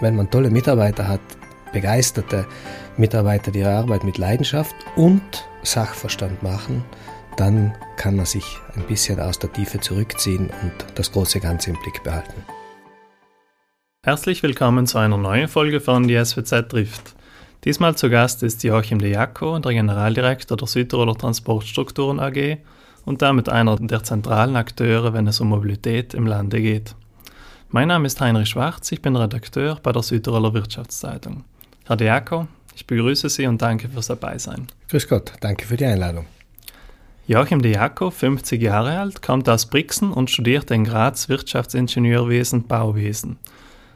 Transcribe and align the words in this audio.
wenn 0.00 0.16
man 0.16 0.30
tolle 0.30 0.50
Mitarbeiter 0.50 1.06
hat, 1.06 1.20
begeisterte 1.72 2.46
Mitarbeiter, 2.96 3.50
die 3.50 3.60
ihre 3.60 3.70
Arbeit 3.70 4.04
mit 4.04 4.18
Leidenschaft 4.18 4.74
und 4.96 5.22
Sachverstand 5.62 6.42
machen, 6.42 6.84
dann 7.36 7.74
kann 7.96 8.16
man 8.16 8.26
sich 8.26 8.44
ein 8.74 8.86
bisschen 8.86 9.20
aus 9.20 9.38
der 9.38 9.52
Tiefe 9.52 9.80
zurückziehen 9.80 10.50
und 10.62 10.72
das 10.94 11.12
große 11.12 11.40
Ganze 11.40 11.70
im 11.70 11.76
Blick 11.80 12.02
behalten. 12.02 12.44
Herzlich 14.04 14.42
willkommen 14.42 14.86
zu 14.86 14.98
einer 14.98 15.18
neuen 15.18 15.48
Folge 15.48 15.80
von 15.80 16.08
Die 16.08 16.22
SWZ 16.22 16.68
trifft. 16.68 17.14
Diesmal 17.64 17.94
zu 17.94 18.08
Gast 18.08 18.42
ist 18.42 18.64
Joachim 18.64 18.98
de 18.98 19.12
Jacco, 19.12 19.58
der 19.58 19.72
Generaldirektor 19.72 20.56
der 20.56 20.66
Südtiroler 20.66 21.14
Transportstrukturen 21.14 22.18
AG 22.18 22.58
und 23.04 23.20
damit 23.20 23.50
einer 23.50 23.76
der 23.76 24.02
zentralen 24.02 24.56
Akteure, 24.56 25.12
wenn 25.12 25.26
es 25.26 25.40
um 25.40 25.48
Mobilität 25.48 26.14
im 26.14 26.26
Lande 26.26 26.62
geht. 26.62 26.94
Mein 27.72 27.86
Name 27.86 28.08
ist 28.08 28.20
Heinrich 28.20 28.48
Schwarz, 28.48 28.90
ich 28.90 29.00
bin 29.00 29.14
Redakteur 29.14 29.78
bei 29.80 29.92
der 29.92 30.02
Südtiroler 30.02 30.52
Wirtschaftszeitung. 30.54 31.44
Herr 31.86 31.96
de 31.96 32.08
Jacco, 32.08 32.48
ich 32.74 32.84
begrüße 32.84 33.28
Sie 33.28 33.46
und 33.46 33.62
danke 33.62 33.88
fürs 33.88 34.08
Dabeisein. 34.08 34.66
Grüß 34.88 35.06
Gott, 35.06 35.34
danke 35.38 35.68
für 35.68 35.76
die 35.76 35.84
Einladung. 35.84 36.26
Joachim 37.28 37.62
de 37.62 37.72
Jacco, 37.72 38.10
50 38.10 38.60
Jahre 38.60 38.98
alt, 38.98 39.22
kommt 39.22 39.48
aus 39.48 39.66
Brixen 39.66 40.12
und 40.12 40.30
studierte 40.30 40.74
in 40.74 40.82
Graz 40.82 41.28
Wirtschaftsingenieurwesen 41.28 42.66
Bauwesen. 42.66 43.38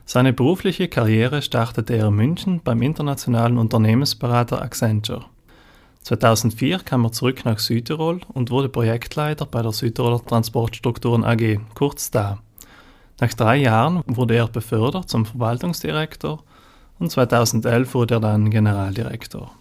Seine 0.04 0.32
berufliche 0.32 0.86
Karriere 0.86 1.42
startete 1.42 1.96
er 1.96 2.06
in 2.06 2.14
München 2.14 2.60
beim 2.62 2.80
internationalen 2.80 3.58
Unternehmensberater 3.58 4.62
Accenture. 4.62 5.24
2004 6.02 6.78
kam 6.78 7.04
er 7.06 7.10
zurück 7.10 7.44
nach 7.44 7.58
Südtirol 7.58 8.20
und 8.34 8.52
wurde 8.52 8.68
Projektleiter 8.68 9.46
bei 9.46 9.62
der 9.62 9.72
Südtiroler 9.72 10.24
Transportstrukturen 10.24 11.24
AG, 11.24 11.58
kurz 11.74 12.12
DA. 12.12 12.38
Nach 13.20 13.32
drei 13.32 13.56
Jahren 13.56 14.02
wurde 14.06 14.34
er 14.34 14.48
befördert 14.48 15.08
zum 15.08 15.24
Verwaltungsdirektor 15.24 16.42
und 16.98 17.10
2011 17.10 17.94
wurde 17.94 18.14
er 18.16 18.20
dann 18.20 18.50
Generaldirektor. 18.50 19.52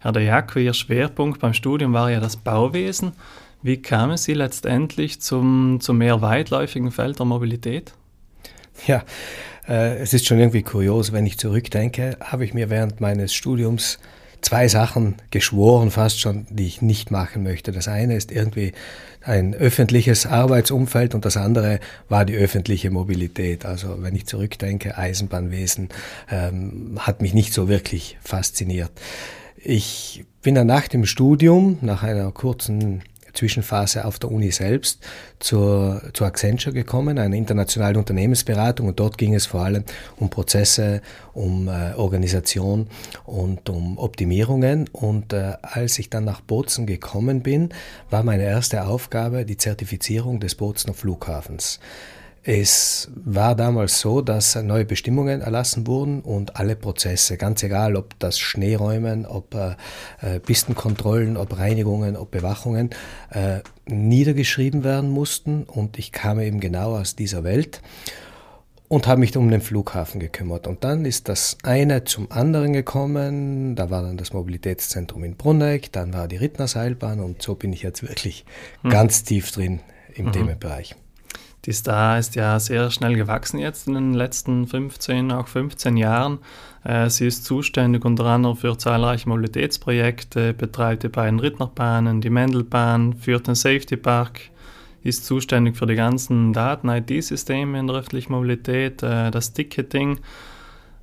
Herr 0.00 0.12
de 0.12 0.24
Jacco, 0.24 0.58
Ihr 0.58 0.74
Schwerpunkt 0.74 1.40
beim 1.40 1.54
Studium 1.54 1.92
war 1.92 2.10
ja 2.10 2.20
das 2.20 2.36
Bauwesen. 2.36 3.12
Wie 3.62 3.80
kamen 3.80 4.16
Sie 4.16 4.34
letztendlich 4.34 5.20
zum, 5.20 5.78
zum 5.80 5.98
mehr 5.98 6.20
weitläufigen 6.20 6.92
Feld 6.92 7.18
der 7.18 7.26
Mobilität? 7.26 7.94
Ja, 8.86 9.02
äh, 9.66 9.96
es 9.96 10.12
ist 10.12 10.26
schon 10.26 10.38
irgendwie 10.38 10.62
kurios, 10.62 11.12
wenn 11.12 11.24
ich 11.24 11.38
zurückdenke, 11.38 12.18
habe 12.20 12.44
ich 12.44 12.52
mir 12.52 12.68
während 12.68 13.00
meines 13.00 13.34
Studiums 13.34 13.98
zwei 14.40 14.68
Sachen 14.68 15.16
geschworen, 15.30 15.90
fast 15.90 16.20
schon, 16.20 16.46
die 16.50 16.66
ich 16.66 16.82
nicht 16.82 17.10
machen 17.10 17.42
möchte. 17.42 17.72
Das 17.72 17.88
eine 17.88 18.16
ist 18.16 18.30
irgendwie 18.30 18.72
ein 19.22 19.54
öffentliches 19.54 20.26
Arbeitsumfeld 20.26 21.14
und 21.14 21.24
das 21.24 21.36
andere 21.36 21.80
war 22.08 22.24
die 22.24 22.36
öffentliche 22.36 22.90
Mobilität. 22.90 23.66
Also 23.66 24.02
wenn 24.02 24.14
ich 24.14 24.26
zurückdenke, 24.26 24.96
Eisenbahnwesen 24.96 25.88
ähm, 26.30 26.98
hat 27.00 27.22
mich 27.22 27.34
nicht 27.34 27.52
so 27.52 27.68
wirklich 27.68 28.18
fasziniert. 28.22 28.92
Ich 29.56 30.24
bin 30.42 30.54
dann 30.54 30.68
nach 30.68 30.86
dem 30.86 31.06
Studium, 31.06 31.78
nach 31.80 32.04
einer 32.04 32.30
kurzen 32.30 33.02
Zwischenphase 33.36 34.04
auf 34.04 34.18
der 34.18 34.30
Uni 34.30 34.50
selbst 34.50 35.00
zur, 35.38 36.02
zu 36.12 36.24
Accenture 36.24 36.74
gekommen, 36.74 37.18
einer 37.18 37.36
internationalen 37.36 37.96
Unternehmensberatung 37.96 38.88
und 38.88 38.98
dort 38.98 39.18
ging 39.18 39.34
es 39.34 39.46
vor 39.46 39.62
allem 39.62 39.84
um 40.16 40.30
Prozesse, 40.30 41.02
um 41.34 41.68
äh, 41.68 41.94
Organisation 41.94 42.88
und 43.24 43.68
um 43.68 43.98
Optimierungen 43.98 44.88
und 44.92 45.32
äh, 45.32 45.54
als 45.62 45.98
ich 45.98 46.10
dann 46.10 46.24
nach 46.24 46.40
Bozen 46.40 46.86
gekommen 46.86 47.42
bin, 47.42 47.70
war 48.10 48.22
meine 48.22 48.44
erste 48.44 48.86
Aufgabe 48.86 49.44
die 49.44 49.56
Zertifizierung 49.56 50.40
des 50.40 50.54
Bozener 50.54 50.94
Flughafens. 50.94 51.80
Es 52.48 53.10
war 53.12 53.56
damals 53.56 53.98
so, 53.98 54.20
dass 54.20 54.54
neue 54.54 54.84
Bestimmungen 54.84 55.40
erlassen 55.40 55.84
wurden 55.88 56.20
und 56.20 56.54
alle 56.54 56.76
Prozesse, 56.76 57.36
ganz 57.36 57.64
egal 57.64 57.96
ob 57.96 58.16
das 58.20 58.38
Schneeräumen, 58.38 59.26
ob 59.26 59.52
äh, 59.56 59.74
äh, 60.20 60.38
Pistenkontrollen, 60.38 61.36
ob 61.36 61.58
Reinigungen, 61.58 62.16
ob 62.16 62.30
Bewachungen, 62.30 62.90
äh, 63.30 63.62
niedergeschrieben 63.86 64.84
werden 64.84 65.10
mussten. 65.10 65.64
Und 65.64 65.98
ich 65.98 66.12
kam 66.12 66.38
eben 66.38 66.60
genau 66.60 66.96
aus 66.96 67.16
dieser 67.16 67.42
Welt 67.42 67.82
und 68.86 69.08
habe 69.08 69.18
mich 69.18 69.36
um 69.36 69.50
den 69.50 69.60
Flughafen 69.60 70.20
gekümmert. 70.20 70.68
Und 70.68 70.84
dann 70.84 71.04
ist 71.04 71.28
das 71.28 71.58
eine 71.64 72.04
zum 72.04 72.30
anderen 72.30 72.72
gekommen. 72.72 73.74
Da 73.74 73.90
war 73.90 74.02
dann 74.02 74.18
das 74.18 74.32
Mobilitätszentrum 74.32 75.24
in 75.24 75.34
Brunneck, 75.34 75.90
dann 75.90 76.14
war 76.14 76.28
die 76.28 76.36
Rittner 76.36 76.66
und 77.24 77.42
so 77.42 77.56
bin 77.56 77.72
ich 77.72 77.82
jetzt 77.82 78.04
wirklich 78.04 78.44
hm. 78.82 78.90
ganz 78.90 79.24
tief 79.24 79.50
drin 79.50 79.80
im 80.14 80.26
mhm. 80.26 80.32
Themenbereich. 80.32 80.94
Die 81.66 81.72
Star 81.72 82.16
ist 82.16 82.36
ja 82.36 82.60
sehr 82.60 82.92
schnell 82.92 83.16
gewachsen 83.16 83.58
jetzt 83.58 83.88
in 83.88 83.94
den 83.94 84.14
letzten 84.14 84.68
15, 84.68 85.32
auch 85.32 85.48
15 85.48 85.96
Jahren. 85.96 86.38
Äh, 86.84 87.10
sie 87.10 87.26
ist 87.26 87.44
zuständig 87.44 88.04
unter 88.04 88.26
anderem 88.26 88.56
für 88.56 88.78
zahlreiche 88.78 89.28
Mobilitätsprojekte, 89.28 90.54
betreibt 90.54 91.02
die 91.02 91.08
beiden 91.08 91.40
Rittnerbahnen, 91.40 92.20
die 92.20 92.30
Mendelbahn, 92.30 93.14
führt 93.14 93.48
den 93.48 93.56
Safety 93.56 93.96
Park, 93.96 94.42
ist 95.02 95.26
zuständig 95.26 95.76
für 95.76 95.86
die 95.86 95.96
ganzen 95.96 96.52
Daten-ID-Systeme 96.52 97.80
in 97.80 97.88
der 97.88 97.96
öffentlichen 97.96 98.32
Mobilität, 98.32 99.02
äh, 99.02 99.32
das 99.32 99.52
Ticketing. 99.52 100.20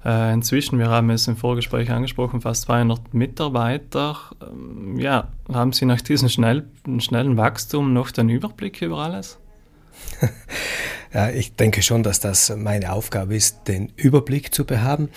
Äh, 0.06 0.34
inzwischen, 0.34 0.80
wir 0.80 0.90
haben 0.90 1.10
es 1.10 1.28
im 1.28 1.36
Vorgespräch 1.36 1.92
angesprochen, 1.92 2.40
fast 2.40 2.64
200 2.64 3.14
Mitarbeiter. 3.14 4.18
Ähm, 4.42 4.98
ja, 4.98 5.28
haben 5.52 5.74
Sie 5.74 5.84
nach 5.84 6.00
diesem 6.00 6.30
schnell, 6.30 6.66
schnellen 7.00 7.36
Wachstum 7.36 7.92
noch 7.92 8.12
den 8.12 8.30
Überblick 8.30 8.82
über 8.82 9.00
alles? 9.00 9.40
ja, 11.14 11.30
ich 11.30 11.56
denke 11.56 11.82
schon, 11.82 12.04
dass 12.04 12.20
das 12.20 12.54
meine 12.56 12.94
Aufgabe 12.94 13.36
ist, 13.36 13.68
den 13.68 13.92
Überblick 13.96 14.54
zu 14.54 14.66
behaben 14.66 15.10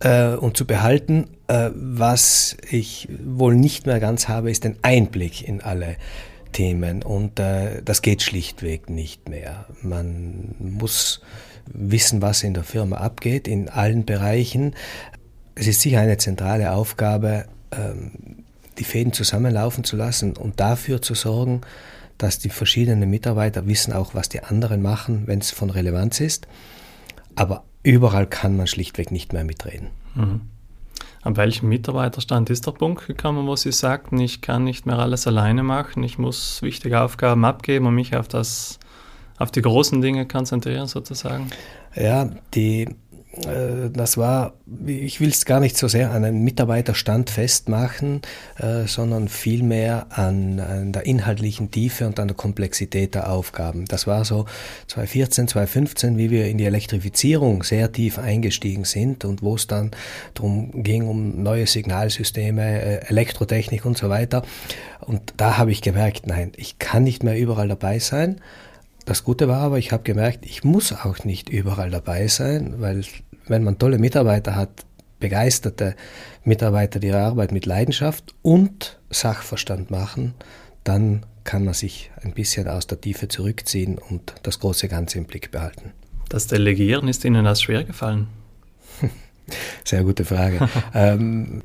äh, 0.00 0.34
und 0.34 0.56
zu 0.56 0.66
behalten. 0.66 1.28
Äh, 1.48 1.70
was 1.74 2.56
ich 2.70 3.08
wohl 3.24 3.54
nicht 3.54 3.86
mehr 3.86 4.00
ganz 4.00 4.28
habe, 4.28 4.50
ist 4.50 4.64
den 4.64 4.76
Einblick 4.82 5.46
in 5.46 5.60
alle 5.60 5.96
Themen. 6.52 7.02
Und 7.02 7.38
äh, 7.40 7.82
das 7.82 8.02
geht 8.02 8.22
schlichtweg 8.22 8.90
nicht 8.90 9.28
mehr. 9.28 9.66
Man 9.82 10.54
muss 10.58 11.20
wissen, 11.66 12.22
was 12.22 12.42
in 12.42 12.54
der 12.54 12.64
Firma 12.64 12.96
abgeht, 12.96 13.48
in 13.48 13.68
allen 13.68 14.04
Bereichen. 14.04 14.74
Es 15.54 15.66
ist 15.66 15.80
sicher 15.80 16.00
eine 16.00 16.16
zentrale 16.16 16.72
Aufgabe, 16.72 17.46
ähm, 17.72 18.44
die 18.78 18.84
Fäden 18.84 19.12
zusammenlaufen 19.12 19.84
zu 19.84 19.96
lassen 19.96 20.36
und 20.36 20.60
dafür 20.60 21.02
zu 21.02 21.14
sorgen, 21.14 21.62
dass 22.18 22.38
die 22.38 22.50
verschiedenen 22.50 23.08
Mitarbeiter 23.08 23.66
wissen 23.66 23.92
auch, 23.92 24.14
was 24.14 24.28
die 24.28 24.42
anderen 24.42 24.82
machen, 24.82 25.22
wenn 25.26 25.38
es 25.38 25.50
von 25.50 25.70
Relevanz 25.70 26.20
ist. 26.20 26.46
Aber 27.36 27.64
überall 27.82 28.26
kann 28.26 28.56
man 28.56 28.66
schlichtweg 28.66 29.12
nicht 29.12 29.32
mehr 29.32 29.44
mitreden. 29.44 29.88
Mhm. 30.14 30.40
An 31.22 31.36
welchem 31.36 31.68
Mitarbeiterstand 31.68 32.50
ist 32.50 32.66
der 32.66 32.72
Punkt 32.72 33.06
gekommen, 33.06 33.46
wo 33.46 33.56
Sie 33.56 33.72
sagten, 33.72 34.18
ich 34.18 34.40
kann 34.40 34.64
nicht 34.64 34.86
mehr 34.86 34.98
alles 34.98 35.26
alleine 35.26 35.62
machen, 35.62 36.02
ich 36.02 36.18
muss 36.18 36.62
wichtige 36.62 37.00
Aufgaben 37.00 37.44
abgeben 37.44 37.86
und 37.86 37.94
mich 37.94 38.16
auf, 38.16 38.28
das, 38.28 38.78
auf 39.36 39.50
die 39.50 39.62
großen 39.62 40.00
Dinge 40.00 40.26
konzentrieren 40.26 40.86
sozusagen? 40.86 41.48
Ja, 41.94 42.30
die 42.54 42.88
das 43.92 44.16
war, 44.16 44.54
ich 44.86 45.20
will 45.20 45.28
es 45.28 45.44
gar 45.44 45.60
nicht 45.60 45.76
so 45.76 45.86
sehr 45.86 46.12
an 46.12 46.24
einem 46.24 46.42
Mitarbeiterstand 46.44 47.28
festmachen, 47.28 48.22
äh, 48.58 48.86
sondern 48.86 49.28
vielmehr 49.28 50.06
an, 50.10 50.58
an 50.60 50.92
der 50.92 51.04
inhaltlichen 51.04 51.70
Tiefe 51.70 52.06
und 52.06 52.18
an 52.18 52.28
der 52.28 52.36
Komplexität 52.36 53.14
der 53.14 53.30
Aufgaben. 53.30 53.84
Das 53.84 54.06
war 54.06 54.24
so 54.24 54.46
2014, 54.88 55.48
2015, 55.48 56.16
wie 56.16 56.30
wir 56.30 56.46
in 56.46 56.56
die 56.56 56.64
Elektrifizierung 56.64 57.62
sehr 57.62 57.92
tief 57.92 58.18
eingestiegen 58.18 58.84
sind 58.84 59.26
und 59.26 59.42
wo 59.42 59.56
es 59.56 59.66
dann 59.66 59.90
darum 60.32 60.82
ging, 60.82 61.06
um 61.06 61.42
neue 61.42 61.66
Signalsysteme, 61.66 62.62
äh, 62.62 63.08
Elektrotechnik 63.08 63.84
und 63.84 63.98
so 63.98 64.08
weiter. 64.08 64.42
Und 65.00 65.34
da 65.36 65.58
habe 65.58 65.70
ich 65.70 65.82
gemerkt, 65.82 66.26
nein, 66.26 66.52
ich 66.56 66.78
kann 66.78 67.04
nicht 67.04 67.22
mehr 67.22 67.38
überall 67.38 67.68
dabei 67.68 67.98
sein. 67.98 68.40
Das 69.08 69.24
Gute 69.24 69.48
war 69.48 69.60
aber, 69.60 69.78
ich 69.78 69.90
habe 69.90 70.02
gemerkt, 70.02 70.44
ich 70.44 70.64
muss 70.64 70.92
auch 70.92 71.24
nicht 71.24 71.48
überall 71.48 71.88
dabei 71.88 72.28
sein, 72.28 72.74
weil 72.76 73.02
wenn 73.48 73.64
man 73.64 73.78
tolle 73.78 73.98
Mitarbeiter 73.98 74.56
hat, 74.56 74.84
begeisterte 75.20 75.96
Mitarbeiter, 76.44 77.00
die 77.00 77.08
ihre 77.08 77.20
Arbeit 77.20 77.52
mit 77.52 77.66
Leidenschaft 77.66 78.34
und 78.42 78.98
Sachverstand 79.10 79.90
machen, 79.90 80.34
dann 80.84 81.24
kann 81.44 81.64
man 81.64 81.74
sich 81.74 82.10
ein 82.22 82.32
bisschen 82.32 82.68
aus 82.68 82.86
der 82.86 83.00
Tiefe 83.00 83.28
zurückziehen 83.28 83.98
und 83.98 84.34
das 84.42 84.60
große 84.60 84.88
Ganze 84.88 85.18
im 85.18 85.24
Blick 85.24 85.50
behalten. 85.50 85.92
Das 86.28 86.46
Delegieren 86.46 87.08
ist 87.08 87.24
Ihnen 87.24 87.44
das 87.44 87.62
schwer 87.62 87.84
gefallen? 87.84 88.28
Sehr 89.84 90.04
gute 90.04 90.24
Frage. 90.24 90.68
ähm, 90.94 91.62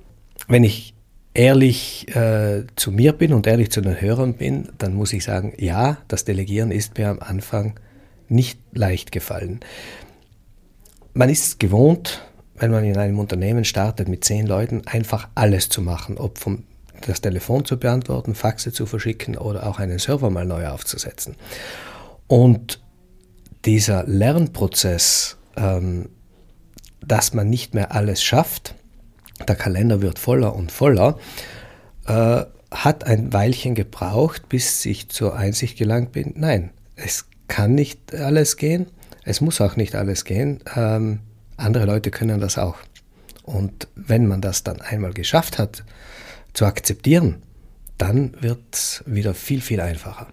wenn 0.48 0.64
ich 0.64 0.94
ehrlich 1.34 2.08
äh, 2.16 2.64
zu 2.76 2.92
mir 2.92 3.14
bin 3.14 3.34
und 3.34 3.48
ehrlich 3.48 3.72
zu 3.72 3.82
den 3.82 4.00
Hörern 4.00 4.36
bin, 4.36 4.70
dann 4.78 4.94
muss 4.94 5.14
ich 5.14 5.24
sagen, 5.24 5.54
ja, 5.58 5.98
das 6.08 6.26
Delegieren 6.26 6.72
ist 6.72 6.98
mir 6.98 7.10
am 7.10 7.20
Anfang 7.20 7.80
nicht 8.30 8.60
leicht 8.72 9.12
gefallen. 9.12 9.60
Man 11.14 11.30
ist 11.30 11.60
gewohnt, 11.60 12.22
wenn 12.56 12.72
man 12.72 12.84
in 12.84 12.98
einem 12.98 13.20
Unternehmen 13.20 13.66
startet 13.66 14.08
mit 14.08 14.24
zehn 14.24 14.48
Leuten, 14.48 14.88
einfach 14.88 15.30
alles 15.36 15.70
zu 15.70 15.82
machen, 15.82 16.18
ob 16.18 16.38
vom 16.38 16.64
das 17.06 17.20
Telefon 17.20 17.66
zu 17.66 17.78
beantworten, 17.78 18.34
Faxe 18.34 18.72
zu 18.72 18.86
verschicken 18.86 19.38
oder 19.38 19.68
auch 19.68 19.80
einen 19.80 20.00
Server 20.00 20.30
mal 20.30 20.46
neu 20.46 20.68
aufzusetzen. 20.68 21.36
Und 22.28 22.82
dieser 23.66 24.06
Lernprozess 24.06 25.38
ähm, 25.58 26.10
dass 27.06 27.34
man 27.34 27.50
nicht 27.50 27.74
mehr 27.74 27.94
alles 27.94 28.24
schafft, 28.24 28.76
der 29.48 29.56
Kalender 29.56 30.02
wird 30.02 30.20
voller 30.20 30.56
und 30.56 30.72
voller, 30.72 31.18
äh, 32.06 32.44
hat 32.72 33.04
ein 33.06 33.34
Weilchen 33.34 33.76
gebraucht, 33.76 34.50
bis 34.50 34.86
ich 34.86 35.10
zur 35.10 35.36
Einsicht 35.36 35.78
gelangt 35.78 36.12
bin, 36.12 36.34
nein, 36.36 36.72
es 36.96 37.26
kann 37.48 37.76
nicht 37.76 38.16
alles 38.16 38.58
gehen, 38.58 38.88
es 39.26 39.42
muss 39.42 39.62
auch 39.62 39.76
nicht 39.76 39.96
alles 39.96 40.26
gehen, 40.26 40.60
ähm, 40.76 41.20
andere 41.58 41.86
Leute 41.86 42.12
können 42.12 42.40
das 42.40 42.58
auch. 42.58 42.78
Und 43.44 43.88
wenn 43.96 44.28
man 44.28 44.42
das 44.42 44.64
dann 44.64 44.82
einmal 44.82 45.14
geschafft 45.14 45.60
hat, 45.60 45.84
zu 46.54 46.66
akzeptieren, 46.66 47.42
dann 47.98 48.36
wird 48.42 48.60
es 48.72 49.04
wieder 49.06 49.34
viel, 49.34 49.62
viel 49.62 49.82
einfacher. 49.82 50.28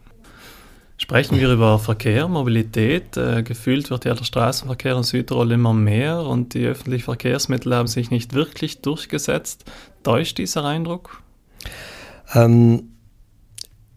Sprechen 0.96 1.40
wir 1.40 1.50
über 1.50 1.78
Verkehr, 1.78 2.28
Mobilität. 2.28 3.16
Äh, 3.16 3.42
gefühlt 3.42 3.88
wird 3.88 4.04
ja 4.04 4.14
der 4.14 4.24
Straßenverkehr 4.24 4.96
in 4.96 5.02
Südtirol 5.02 5.50
immer 5.52 5.72
mehr 5.72 6.20
und 6.20 6.52
die 6.52 6.66
öffentlichen 6.66 7.04
Verkehrsmittel 7.04 7.74
haben 7.74 7.88
sich 7.88 8.10
nicht 8.10 8.34
wirklich 8.34 8.82
durchgesetzt. 8.82 9.64
Täuscht 10.02 10.36
dieser 10.36 10.64
Eindruck? 10.64 11.22
Ähm, 12.34 12.90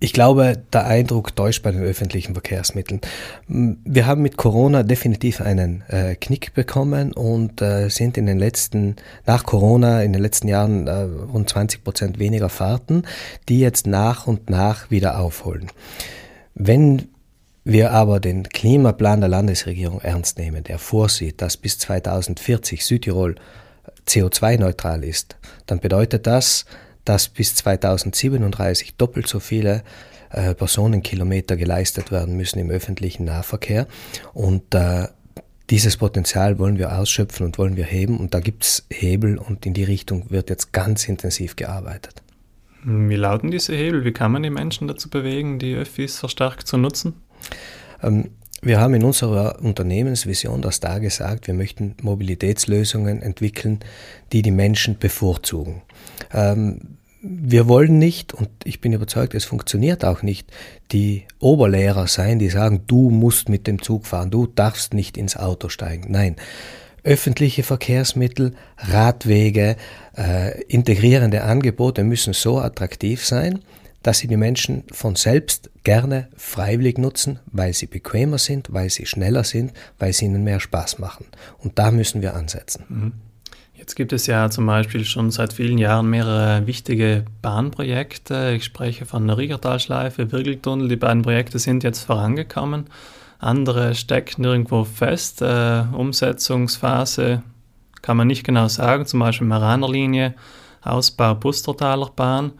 ich 0.04 0.12
glaube, 0.12 0.62
der 0.74 0.86
Eindruck 0.86 1.34
täuscht 1.34 1.64
bei 1.64 1.72
den 1.72 1.82
öffentlichen 1.82 2.34
Verkehrsmitteln. 2.34 3.00
Wir 3.48 4.06
haben 4.06 4.22
mit 4.22 4.36
Corona 4.36 4.84
definitiv 4.84 5.40
einen 5.40 5.82
äh, 5.88 6.16
Knick 6.16 6.54
bekommen 6.54 7.14
und 7.14 7.62
äh, 7.62 7.88
sind 7.88 8.18
in 8.18 8.26
den 8.26 8.38
letzten, 8.38 8.98
nach 9.26 9.46
Corona 9.46 10.04
in 10.04 10.12
den 10.12 10.22
letzten 10.22 10.50
Jahren 10.50 10.88
äh, 10.88 11.04
rund 11.04 11.50
20 11.50 11.86
Prozent 11.86 12.20
weniger 12.20 12.50
Fahrten, 12.50 13.04
die 13.48 13.62
jetzt 13.62 13.88
nach 13.88 14.28
und 14.28 14.50
nach 14.50 14.92
wieder 14.92 15.22
aufholen. 15.22 15.70
Wenn 16.54 17.08
wir 17.64 17.92
aber 17.92 18.20
den 18.20 18.44
Klimaplan 18.50 19.22
der 19.22 19.30
Landesregierung 19.30 20.02
ernst 20.02 20.38
nehmen, 20.38 20.66
der 20.66 20.80
vorsieht, 20.80 21.42
dass 21.42 21.56
bis 21.56 21.80
2040 21.80 22.84
Südtirol 22.84 23.36
CO2-neutral 24.06 25.06
ist, 25.06 25.38
dann 25.66 25.80
bedeutet 25.80 26.28
das, 26.28 26.66
dass 27.06 27.30
bis 27.30 27.56
2037 27.56 28.96
doppelt 28.96 29.28
so 29.28 29.40
viele 29.40 29.84
äh, 30.30 30.56
Personenkilometer 30.56 31.56
geleistet 31.56 32.12
werden 32.12 32.36
müssen 32.36 32.60
im 32.60 32.70
öffentlichen 32.70 33.26
Nahverkehr. 33.26 33.88
Und 34.34 34.74
äh, 34.74 35.08
dieses 35.70 35.98
Potenzial 35.98 36.60
wollen 36.60 36.78
wir 36.78 36.98
ausschöpfen 36.98 37.46
und 37.46 37.58
wollen 37.58 37.78
wir 37.78 37.86
heben. 37.86 38.18
Und 38.20 38.34
da 38.34 38.40
gibt 38.40 38.64
es 38.64 38.86
Hebel 38.90 39.38
und 39.38 39.66
in 39.66 39.74
die 39.74 39.84
Richtung 39.84 40.30
wird 40.30 40.50
jetzt 40.50 40.74
ganz 40.74 41.08
intensiv 41.08 41.56
gearbeitet. 41.56 42.22
Wie 42.84 43.16
lauten 43.16 43.50
diese 43.50 43.74
Hebel? 43.74 44.04
Wie 44.04 44.12
kann 44.12 44.32
man 44.32 44.44
die 44.44 44.50
Menschen 44.50 44.88
dazu 44.88 45.10
bewegen, 45.10 45.58
die 45.58 45.74
Öffis 45.76 46.20
verstärkt 46.20 46.68
zu 46.68 46.78
nutzen? 46.78 47.14
Ähm, 48.02 48.32
wir 48.64 48.80
haben 48.80 48.94
in 48.94 49.04
unserer 49.04 49.60
Unternehmensvision 49.62 50.62
das 50.62 50.80
da 50.80 51.00
gesagt, 51.00 51.48
wir 51.48 51.54
möchten 51.54 51.96
Mobilitätslösungen 52.02 53.22
entwickeln, 53.22 53.80
die 54.32 54.42
die 54.42 54.52
Menschen 54.52 54.98
bevorzugen. 54.98 55.82
Ähm, 56.34 56.98
wir 57.22 57.70
wollen 57.70 58.00
nicht, 58.00 58.34
und 58.34 58.50
ich 58.66 58.82
bin 58.82 58.92
überzeugt, 58.92 59.34
es 59.34 59.46
funktioniert 59.46 60.04
auch 60.04 60.24
nicht, 60.24 60.52
die 60.92 61.24
Oberlehrer 61.40 62.08
sein, 62.08 62.38
die 62.38 62.50
sagen, 62.50 62.82
du 62.86 63.10
musst 63.10 63.48
mit 63.48 63.66
dem 63.66 63.82
Zug 63.82 64.06
fahren, 64.06 64.30
du 64.30 64.46
darfst 64.46 64.94
nicht 64.94 65.16
ins 65.16 65.38
Auto 65.38 65.70
steigen. 65.70 66.12
Nein, 66.12 66.36
öffentliche 67.04 67.64
Verkehrsmittel, 67.64 68.56
Radwege, 68.78 69.78
äh, 70.18 70.62
integrierende 70.64 71.44
Angebote 71.44 72.04
müssen 72.04 72.34
so 72.34 72.60
attraktiv 72.60 73.26
sein, 73.26 73.60
dass 74.04 74.20
sie 74.20 74.28
die 74.28 74.38
Menschen 74.38 74.84
von 74.92 75.16
selbst 75.16 75.72
gerne 75.84 76.28
freiwillig 76.36 76.98
nutzen, 76.98 77.40
weil 77.52 77.74
sie 77.74 77.88
bequemer 77.88 78.38
sind, 78.38 78.72
weil 78.72 78.90
sie 78.90 79.06
schneller 79.06 79.44
sind, 79.44 79.74
weil 79.98 80.14
sie 80.14 80.26
ihnen 80.26 80.44
mehr 80.44 80.60
Spaß 80.60 81.00
machen. 81.00 81.26
Und 81.58 81.80
da 81.80 81.92
müssen 81.92 82.22
wir 82.22 82.36
ansetzen. 82.36 82.84
Mhm. 82.88 83.12
Jetzt 83.74 83.96
gibt 83.96 84.14
es 84.14 84.28
ja 84.28 84.50
zum 84.50 84.66
Beispiel 84.66 85.04
schon 85.04 85.30
seit 85.30 85.52
vielen 85.52 85.78
Jahren 85.78 86.10
mehrere 86.10 86.66
wichtige 86.66 87.26
Bahnprojekte. 87.42 88.54
Ich 88.56 88.64
spreche 88.64 89.06
von 89.06 89.28
der 89.28 89.38
Riegertalschleife, 89.38 90.32
Wirgeltunnel. 90.32 90.88
Die 90.88 90.96
beiden 90.96 91.24
Projekte 91.24 91.60
sind 91.60 91.84
jetzt 91.84 92.04
vorangekommen. 92.04 92.86
Andere 93.40 93.94
stecken 93.94 94.46
irgendwo 94.46 94.86
fest. 94.86 95.42
Äh, 95.42 95.84
Umsetzungsphase 95.92 97.44
kann 98.02 98.16
man 98.16 98.28
nicht 98.28 98.46
genau 98.46 98.70
sagen, 98.70 99.06
zum 99.06 99.20
Beispiel 99.20 99.48
Maraner 99.48 99.90
Linie, 99.90 100.36
Ausbau 100.82 101.36
Bustertaler 101.36 102.12
Bahn. 102.16 102.54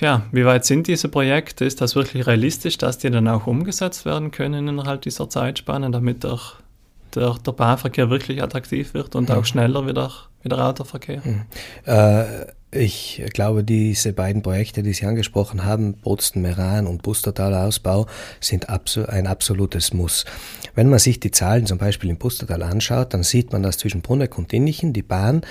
Ja, 0.00 0.22
wie 0.32 0.44
weit 0.44 0.64
sind 0.64 0.86
diese 0.86 1.08
Projekte? 1.08 1.64
Ist 1.64 1.80
das 1.80 1.94
wirklich 1.96 2.26
realistisch, 2.26 2.78
dass 2.78 2.98
die 2.98 3.10
dann 3.10 3.28
auch 3.28 3.46
umgesetzt 3.46 4.04
werden 4.04 4.30
können 4.30 4.68
innerhalb 4.68 5.02
dieser 5.02 5.28
Zeitspanne, 5.28 5.90
damit 5.90 6.24
der, 6.24 6.38
der, 7.14 7.36
der 7.44 7.52
Bahnverkehr 7.52 8.10
wirklich 8.10 8.42
attraktiv 8.42 8.94
wird 8.94 9.14
und 9.14 9.28
mhm. 9.28 9.34
auch 9.36 9.44
schneller 9.44 9.86
wieder, 9.86 10.10
wieder 10.42 10.68
Autoverkehr? 10.68 11.22
Mhm. 11.24 11.42
Äh, 11.84 12.46
ich 12.76 13.22
glaube, 13.32 13.62
diese 13.62 14.12
beiden 14.12 14.42
Projekte, 14.42 14.82
die 14.82 14.92
Sie 14.92 15.06
angesprochen 15.06 15.64
haben, 15.64 15.94
Botzen-Meran 15.94 16.88
und 16.88 17.02
Bustertaler 17.02 17.64
Ausbau, 17.64 18.06
sind 18.40 18.68
ein 18.68 19.26
absolutes 19.28 19.94
Muss. 19.94 20.24
Wenn 20.74 20.88
man 20.88 20.98
sich 20.98 21.20
die 21.20 21.30
Zahlen 21.30 21.66
zum 21.66 21.78
Beispiel 21.78 22.10
im 22.10 22.16
Bustertal 22.16 22.64
anschaut, 22.64 23.14
dann 23.14 23.22
sieht 23.22 23.52
man, 23.52 23.62
dass 23.62 23.78
zwischen 23.78 24.02
Bruneck 24.02 24.36
und 24.38 24.50
Dinnichen 24.50 24.92
die 24.92 25.02
Bahn 25.02 25.42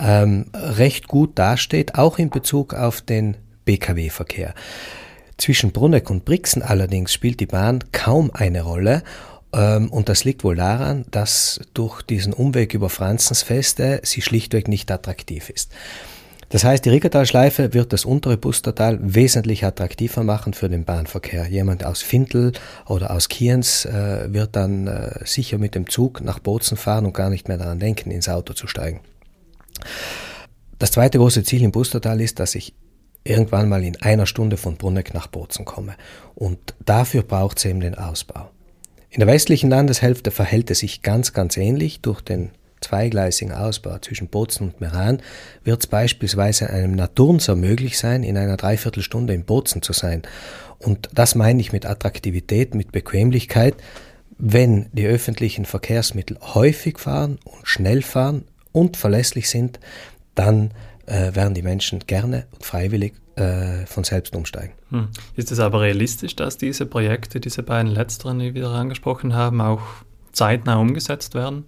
ähm, 0.00 0.46
recht 0.54 1.06
gut 1.06 1.38
dasteht, 1.38 1.94
auch 1.94 2.18
in 2.18 2.30
Bezug 2.30 2.74
auf 2.74 3.00
den 3.00 3.36
Pkw-Verkehr. 3.64 4.54
Zwischen 5.38 5.72
Bruneck 5.72 6.10
und 6.10 6.24
Brixen 6.24 6.62
allerdings 6.62 7.12
spielt 7.12 7.40
die 7.40 7.46
Bahn 7.46 7.82
kaum 7.92 8.30
eine 8.32 8.62
Rolle 8.62 9.02
ähm, 9.52 9.90
und 9.90 10.08
das 10.08 10.24
liegt 10.24 10.44
wohl 10.44 10.56
daran, 10.56 11.04
dass 11.10 11.60
durch 11.74 12.02
diesen 12.02 12.32
Umweg 12.32 12.74
über 12.74 12.88
Franzensfeste 12.88 14.00
sie 14.04 14.22
schlichtweg 14.22 14.68
nicht 14.68 14.90
attraktiv 14.90 15.50
ist. 15.50 15.72
Das 16.52 16.64
heißt, 16.64 16.84
die 16.84 16.90
Rickertalschleife 16.90 17.72
wird 17.72 17.94
das 17.94 18.04
untere 18.04 18.36
Pustertal 18.36 18.98
wesentlich 19.00 19.64
attraktiver 19.64 20.22
machen 20.22 20.52
für 20.52 20.68
den 20.68 20.84
Bahnverkehr. 20.84 21.46
Jemand 21.46 21.82
aus 21.82 22.02
Findel 22.02 22.52
oder 22.86 23.10
aus 23.10 23.30
Kienz 23.30 23.86
äh, 23.86 24.30
wird 24.30 24.54
dann 24.54 24.86
äh, 24.86 25.24
sicher 25.24 25.56
mit 25.56 25.74
dem 25.74 25.88
Zug 25.88 26.20
nach 26.20 26.40
Bozen 26.40 26.76
fahren 26.76 27.06
und 27.06 27.14
gar 27.14 27.30
nicht 27.30 27.48
mehr 27.48 27.56
daran 27.56 27.78
denken, 27.78 28.10
ins 28.10 28.28
Auto 28.28 28.52
zu 28.52 28.66
steigen. 28.66 29.00
Das 30.78 30.90
zweite 30.90 31.16
große 31.16 31.42
Ziel 31.42 31.62
im 31.62 31.72
Pustertal 31.72 32.20
ist, 32.20 32.38
dass 32.38 32.54
ich 32.54 32.74
irgendwann 33.24 33.68
mal 33.68 33.82
in 33.84 34.00
einer 34.02 34.26
Stunde 34.26 34.56
von 34.56 34.76
Brunneck 34.76 35.14
nach 35.14 35.26
Bozen 35.26 35.64
komme. 35.64 35.94
Und 36.34 36.74
dafür 36.84 37.22
braucht 37.22 37.58
es 37.58 37.64
eben 37.64 37.80
den 37.80 37.94
Ausbau. 37.94 38.50
In 39.10 39.20
der 39.20 39.28
westlichen 39.28 39.70
Landeshälfte 39.70 40.30
verhält 40.30 40.70
es 40.70 40.80
sich 40.80 41.02
ganz, 41.02 41.32
ganz 41.32 41.56
ähnlich. 41.56 42.00
Durch 42.00 42.20
den 42.22 42.50
zweigleisigen 42.80 43.52
Ausbau 43.52 43.98
zwischen 43.98 44.28
Bozen 44.28 44.68
und 44.68 44.80
Meran 44.80 45.22
wird 45.64 45.82
es 45.82 45.86
beispielsweise 45.86 46.70
einem 46.70 46.92
Naturnser 46.92 47.54
möglich 47.54 47.98
sein, 47.98 48.24
in 48.24 48.36
einer 48.36 48.56
Dreiviertelstunde 48.56 49.34
in 49.34 49.44
Bozen 49.44 49.82
zu 49.82 49.92
sein. 49.92 50.22
Und 50.78 51.08
das 51.14 51.34
meine 51.34 51.60
ich 51.60 51.72
mit 51.72 51.86
Attraktivität, 51.86 52.74
mit 52.74 52.90
Bequemlichkeit. 52.90 53.74
Wenn 54.38 54.88
die 54.92 55.06
öffentlichen 55.06 55.64
Verkehrsmittel 55.64 56.38
häufig 56.40 56.98
fahren 56.98 57.38
und 57.44 57.68
schnell 57.68 58.02
fahren 58.02 58.44
und 58.72 58.96
verlässlich 58.96 59.48
sind, 59.48 59.78
dann 60.34 60.72
äh, 61.06 61.34
werden 61.34 61.54
die 61.54 61.62
Menschen 61.62 62.00
gerne 62.00 62.46
und 62.52 62.64
freiwillig 62.64 63.14
äh, 63.36 63.86
von 63.86 64.04
selbst 64.04 64.34
umsteigen. 64.36 64.74
Hm. 64.90 65.08
Ist 65.36 65.50
es 65.52 65.58
aber 65.58 65.80
realistisch, 65.80 66.36
dass 66.36 66.58
diese 66.58 66.86
Projekte, 66.86 67.40
diese 67.40 67.62
beiden 67.62 67.90
letzteren, 67.90 68.38
die 68.38 68.54
wir 68.54 68.68
angesprochen 68.68 69.34
haben, 69.34 69.60
auch 69.60 69.82
zeitnah 70.32 70.76
umgesetzt 70.76 71.34
werden? 71.34 71.64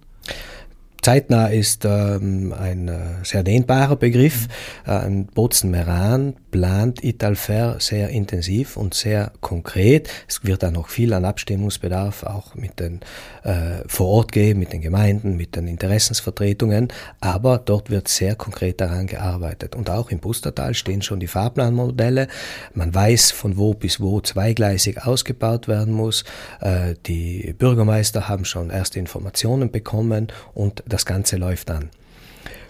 Zeitnah 1.05 1.49
ist 1.49 1.85
ähm, 1.85 2.51
ein 2.51 2.87
äh, 2.87 2.99
sehr 3.21 3.43
dehnbarer 3.43 3.95
Begriff. 3.95 4.47
Mhm. 4.87 4.91
Äh, 4.91 5.33
Bozen-Meran 5.35 6.33
plant 6.49 7.03
Italfer 7.03 7.75
sehr 7.79 8.09
intensiv 8.09 8.75
und 8.75 8.95
sehr 8.95 9.31
konkret. 9.39 10.09
Es 10.27 10.43
wird 10.45 10.63
da 10.63 10.71
noch 10.71 10.89
viel 10.89 11.13
an 11.13 11.23
Abstimmungsbedarf 11.23 12.23
auch 12.23 12.55
mit 12.55 12.79
den 12.79 13.01
äh, 13.43 13.87
vor 13.87 14.07
Ort 14.07 14.31
geben, 14.31 14.61
mit 14.61 14.73
den 14.73 14.81
Gemeinden, 14.81 15.37
mit 15.37 15.55
den 15.55 15.67
Interessensvertretungen, 15.67 16.87
aber 17.19 17.59
dort 17.59 17.91
wird 17.91 18.07
sehr 18.07 18.35
konkret 18.35 18.81
daran 18.81 19.05
gearbeitet. 19.05 19.75
Und 19.75 19.91
auch 19.91 20.09
im 20.09 20.17
Bustertal 20.17 20.73
stehen 20.73 21.03
schon 21.03 21.19
die 21.19 21.27
Fahrplanmodelle. 21.27 22.29
Man 22.73 22.95
weiß, 22.95 23.29
von 23.29 23.57
wo 23.57 23.75
bis 23.75 23.99
wo 23.99 24.21
zweigleisig 24.21 25.05
ausgebaut 25.05 25.67
werden 25.67 25.93
muss. 25.93 26.23
Äh, 26.61 26.95
die 27.05 27.53
Bürgermeister 27.55 28.27
haben 28.27 28.45
schon 28.45 28.71
erste 28.71 28.97
Informationen 28.97 29.69
bekommen 29.69 30.29
und 30.55 30.83
das 30.95 31.05
Ganze 31.05 31.35
läuft 31.35 31.69
an. 31.71 31.89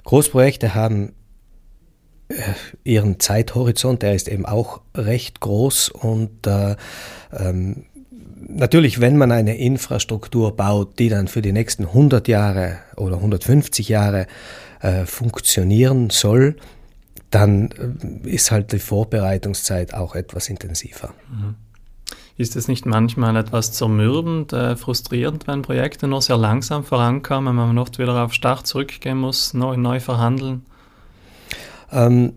Großprojekte 0.04 0.74
haben 0.74 1.14
äh, 2.28 2.34
ihren 2.84 3.20
Zeithorizont, 3.20 4.02
der 4.02 4.16
ist 4.16 4.28
eben 4.28 4.48
auch 4.48 4.82
recht 4.96 5.42
groß 5.42 5.90
und 5.90 6.48
äh, 6.48 6.76
ähm, 7.32 7.86
natürlich, 8.48 9.00
wenn 9.00 9.16
man 9.18 9.32
eine 9.32 9.58
Infrastruktur 9.58 10.56
baut, 10.56 10.98
die 10.98 11.10
dann 11.10 11.28
für 11.28 11.44
die 11.44 11.52
nächsten 11.52 11.84
100 11.86 12.28
Jahre 12.28 12.80
oder 12.98 13.18
150 13.18 13.90
Jahre 13.90 14.26
äh, 14.82 15.06
funktionieren 15.06 16.10
soll, 16.10 16.56
dann 17.30 17.70
äh, 18.24 18.30
ist 18.30 18.50
halt 18.50 18.72
die 18.72 18.80
Vorbereitungszeit 18.80 19.94
auch 19.94 20.16
etwas 20.16 20.50
intensiver. 20.50 21.14
Mhm. 21.30 21.56
Ist 22.38 22.56
es 22.58 22.68
nicht 22.68 22.86
manchmal 22.86 23.38
etwas 23.38 23.72
zermürbend, 23.72 24.52
äh, 24.52 24.76
frustrierend, 24.76 25.48
wenn 25.48 25.62
Projekte 25.62 26.08
nur 26.08 26.22
sehr 26.22 26.38
langsam 26.38 26.84
vorankommen, 26.84 27.56
man 27.56 27.78
oft 27.78 27.98
wieder 27.98 28.24
auf 28.24 28.34
Start 28.34 28.68
zurückgehen 28.68 29.18
muss, 29.18 29.54
neu, 29.54 29.78
neu 29.78 30.02
verhandeln? 30.02 30.66
Ähm, 31.92 32.34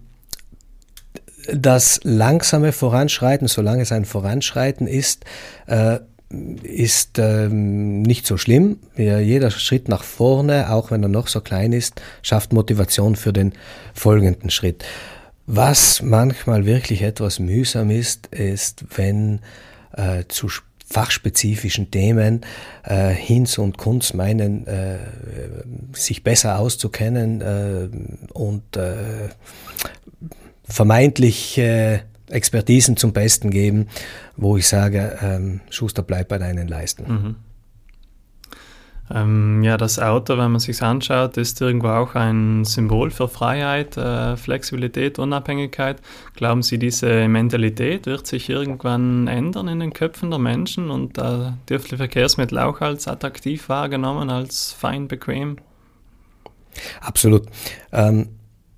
das 1.53 2.01
langsame 2.05 2.73
Voranschreiten, 2.73 3.49
solange 3.49 3.83
es 3.83 3.91
ein 3.91 4.05
Voranschreiten 4.05 4.87
ist, 4.87 5.25
äh, 5.67 5.99
ist 6.63 7.19
ähm, 7.19 8.03
nicht 8.03 8.27
so 8.27 8.37
schlimm. 8.37 8.79
Ja, 8.97 9.19
jeder 9.19 9.51
Schritt 9.51 9.89
nach 9.89 10.05
vorne, 10.05 10.71
auch 10.71 10.91
wenn 10.91 11.03
er 11.03 11.09
noch 11.09 11.27
so 11.27 11.41
klein 11.41 11.73
ist, 11.73 12.03
schafft 12.23 12.53
Motivation 12.53 13.17
für 13.17 13.33
den 13.33 13.55
folgenden 13.95 14.51
Schritt. 14.51 14.85
Was 15.47 16.03
manchmal 16.03 16.67
wirklich 16.67 17.01
etwas 17.01 17.39
mühsam 17.39 17.89
ist, 17.91 18.27
ist, 18.27 18.85
wenn 18.97 19.41
äh, 19.93 20.25
zu 20.29 20.49
fachspezifischen 20.87 21.91
Themen 21.91 22.41
äh, 22.85 23.11
Hinz 23.11 23.59
und 23.59 23.77
Kunz 23.77 24.15
meinen, 24.15 24.67
äh, 24.67 24.99
sich 25.93 26.23
besser 26.23 26.59
auszukennen 26.59 27.41
äh, 27.41 27.89
und 28.33 28.77
äh, 28.77 29.29
vermeintlich 30.65 31.59
Expertisen 32.31 32.97
zum 32.97 33.13
Besten 33.13 33.51
geben, 33.51 33.89
wo 34.37 34.57
ich 34.57 34.69
sage, 34.69 35.19
ähm, 35.23 35.61
Schuster, 35.71 36.03
bleib 36.03 36.29
bei 36.29 36.39
deinen 36.39 36.69
Leisten. 36.69 37.05
Mhm. 37.11 37.37
Ähm, 39.15 39.63
ja, 39.63 39.77
das 39.77 39.99
Auto, 39.99 40.37
wenn 40.37 40.53
man 40.53 40.61
sich 40.61 40.83
anschaut, 40.83 41.37
ist 41.37 41.61
irgendwo 41.61 41.89
auch 41.89 42.15
ein 42.15 42.65
Symbol 42.65 43.11
für 43.11 43.29
Freiheit, 43.29 43.97
äh, 43.97 44.37
Flexibilität, 44.37 45.19
Unabhängigkeit. 45.19 46.01
Glauben 46.35 46.63
Sie, 46.63 46.79
diese 46.79 47.29
Mentalität 47.29 48.07
wird 48.07 48.27
sich 48.27 48.49
irgendwann 48.51 49.27
ändern 49.27 49.69
in 49.69 49.81
den 49.81 49.93
Köpfen 49.93 50.31
der 50.31 50.39
Menschen 50.39 50.91
und 50.91 51.19
da 51.19 51.49
äh, 51.49 51.69
dürfte 51.69 51.97
Verkehrsmittel 51.97 52.59
auch 52.59 52.81
als 52.81 53.09
attraktiv 53.09 53.69
wahrgenommen, 53.69 54.31
als 54.31 54.73
fein, 54.73 55.09
bequem? 55.09 55.57
Absolut. 57.01 57.47
Ähm, 57.93 58.29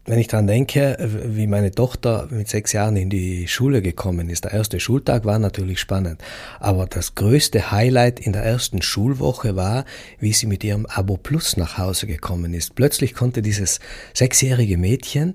wenn 0.07 0.19
ich 0.19 0.29
daran 0.29 0.47
denke, 0.47 0.97
wie 1.27 1.47
meine 1.47 1.71
Tochter 1.71 2.27
mit 2.31 2.49
sechs 2.49 2.73
Jahren 2.73 2.97
in 2.97 3.11
die 3.11 3.47
Schule 3.49 3.83
gekommen 3.83 4.29
ist, 4.31 4.45
der 4.45 4.53
erste 4.53 4.81
Schultag 4.81 5.25
war 5.25 5.39
natürlich 5.39 5.79
spannend. 5.79 6.23
Aber 6.59 6.87
das 6.87 7.15
größte 7.15 7.71
Highlight 7.71 8.19
in 8.19 8.33
der 8.33 8.43
ersten 8.43 8.83
Schulwoche 8.83 9.57
war, 9.57 9.85
wie 10.19 10.33
sie 10.33 10.47
mit 10.47 10.65
ihrem 10.65 10.87
Abo 10.87 11.17
Plus 11.17 11.57
nach 11.57 11.79
Hause 11.79 12.07
gekommen 12.07 12.55
ist. 12.55 12.75
Plötzlich 12.75 13.15
konnte 13.15 13.43
dieses 13.43 13.79
sechsjährige 14.15 14.79
Mädchen 14.79 15.35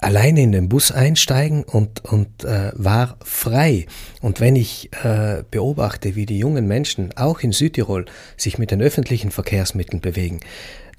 alleine 0.00 0.40
in 0.40 0.52
den 0.52 0.68
Bus 0.68 0.90
einsteigen 0.90 1.62
und, 1.64 2.04
und 2.04 2.44
äh, 2.44 2.72
war 2.74 3.16
frei. 3.22 3.86
Und 4.20 4.40
wenn 4.40 4.56
ich 4.56 4.90
äh, 5.04 5.44
beobachte, 5.50 6.16
wie 6.16 6.26
die 6.26 6.38
jungen 6.38 6.66
Menschen 6.66 7.16
auch 7.16 7.40
in 7.40 7.52
Südtirol 7.52 8.06
sich 8.36 8.58
mit 8.58 8.70
den 8.70 8.82
öffentlichen 8.82 9.30
Verkehrsmitteln 9.30 10.00
bewegen, 10.00 10.40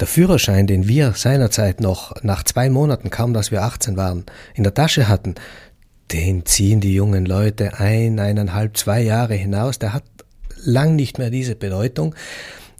der 0.00 0.06
Führerschein, 0.06 0.66
den 0.66 0.88
wir 0.88 1.12
seinerzeit 1.12 1.80
noch 1.80 2.22
nach 2.22 2.42
zwei 2.42 2.70
Monaten, 2.70 3.10
kaum 3.10 3.34
dass 3.34 3.50
wir 3.50 3.62
18 3.62 3.96
waren, 3.96 4.24
in 4.54 4.64
der 4.64 4.74
Tasche 4.74 5.08
hatten, 5.08 5.34
den 6.12 6.44
ziehen 6.44 6.80
die 6.80 6.94
jungen 6.94 7.24
Leute 7.24 7.78
ein, 7.78 8.18
eineinhalb, 8.18 8.76
zwei 8.76 9.00
Jahre 9.00 9.34
hinaus. 9.34 9.78
Der 9.78 9.92
hat 9.92 10.04
lang 10.64 10.96
nicht 10.96 11.18
mehr 11.18 11.30
diese 11.30 11.56
Bedeutung. 11.56 12.14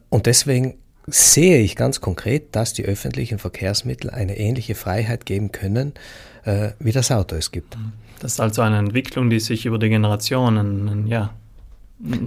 Und 0.08 0.26
deswegen 0.26 0.74
sehe 1.06 1.60
ich 1.60 1.76
ganz 1.76 2.00
konkret, 2.00 2.54
dass 2.54 2.72
die 2.72 2.84
öffentlichen 2.84 3.38
Verkehrsmittel 3.38 4.10
eine 4.10 4.38
ähnliche 4.38 4.74
Freiheit 4.74 5.26
geben 5.26 5.52
können, 5.52 5.94
äh, 6.44 6.70
wie 6.78 6.92
das 6.92 7.10
Auto 7.10 7.36
es 7.36 7.50
gibt. 7.50 7.76
Das 8.20 8.32
ist 8.32 8.40
also 8.40 8.62
eine 8.62 8.78
Entwicklung, 8.78 9.30
die 9.30 9.40
sich 9.40 9.66
über 9.66 9.78
die 9.78 9.88
Generationen 9.88 11.06
ja, 11.08 11.30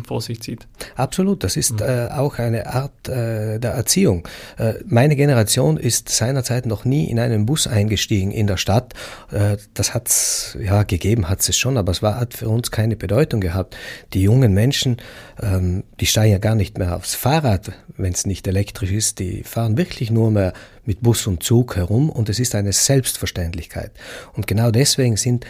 vor 0.07 0.21
sich 0.21 0.41
zieht. 0.41 0.67
Absolut, 0.95 1.43
das 1.43 1.57
ist 1.57 1.79
mhm. 1.79 1.87
äh, 1.87 2.07
auch 2.07 2.39
eine 2.39 2.67
Art 2.67 3.09
äh, 3.09 3.59
der 3.59 3.71
Erziehung. 3.71 4.27
Äh, 4.57 4.75
meine 4.85 5.15
Generation 5.15 5.77
ist 5.77 6.09
seinerzeit 6.09 6.65
noch 6.65 6.85
nie 6.85 7.09
in 7.09 7.19
einen 7.19 7.45
Bus 7.45 7.67
eingestiegen 7.67 8.31
in 8.31 8.47
der 8.47 8.57
Stadt. 8.57 8.93
Äh, 9.31 9.57
das 9.73 9.93
hat 9.93 10.07
es, 10.07 10.57
ja, 10.61 10.83
gegeben 10.83 11.29
hat 11.29 11.47
es 11.47 11.57
schon, 11.57 11.77
aber 11.77 11.91
es 11.91 12.01
war, 12.01 12.19
hat 12.19 12.33
für 12.33 12.49
uns 12.49 12.71
keine 12.71 12.95
Bedeutung 12.95 13.41
gehabt. 13.41 13.75
Die 14.13 14.21
jungen 14.21 14.53
Menschen, 14.53 14.97
ähm, 15.41 15.83
die 15.99 16.05
steigen 16.05 16.31
ja 16.31 16.37
gar 16.37 16.55
nicht 16.55 16.77
mehr 16.77 16.95
aufs 16.95 17.15
Fahrrad, 17.15 17.71
wenn 17.97 18.13
es 18.13 18.25
nicht 18.25 18.47
elektrisch 18.47 18.91
ist. 18.91 19.19
Die 19.19 19.43
fahren 19.43 19.77
wirklich 19.77 20.09
nur 20.09 20.31
mehr 20.31 20.53
mit 20.85 21.01
Bus 21.01 21.27
und 21.27 21.43
Zug 21.43 21.75
herum 21.75 22.09
und 22.09 22.29
es 22.29 22.39
ist 22.39 22.55
eine 22.55 22.71
Selbstverständlichkeit. 22.71 23.91
Und 24.33 24.47
genau 24.47 24.71
deswegen 24.71 25.17
sind 25.17 25.45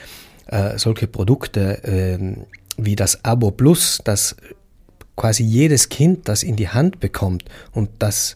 äh, 0.47 0.77
solche 0.77 1.07
Produkte, 1.07 1.83
äh, 1.83 2.45
wie 2.77 2.95
das 2.95 3.23
Abo 3.23 3.51
Plus, 3.51 3.99
das 4.03 4.35
quasi 5.15 5.43
jedes 5.43 5.89
Kind 5.89 6.27
das 6.27 6.43
in 6.43 6.55
die 6.55 6.69
Hand 6.69 6.99
bekommt 6.99 7.45
und 7.71 7.89
das 7.99 8.35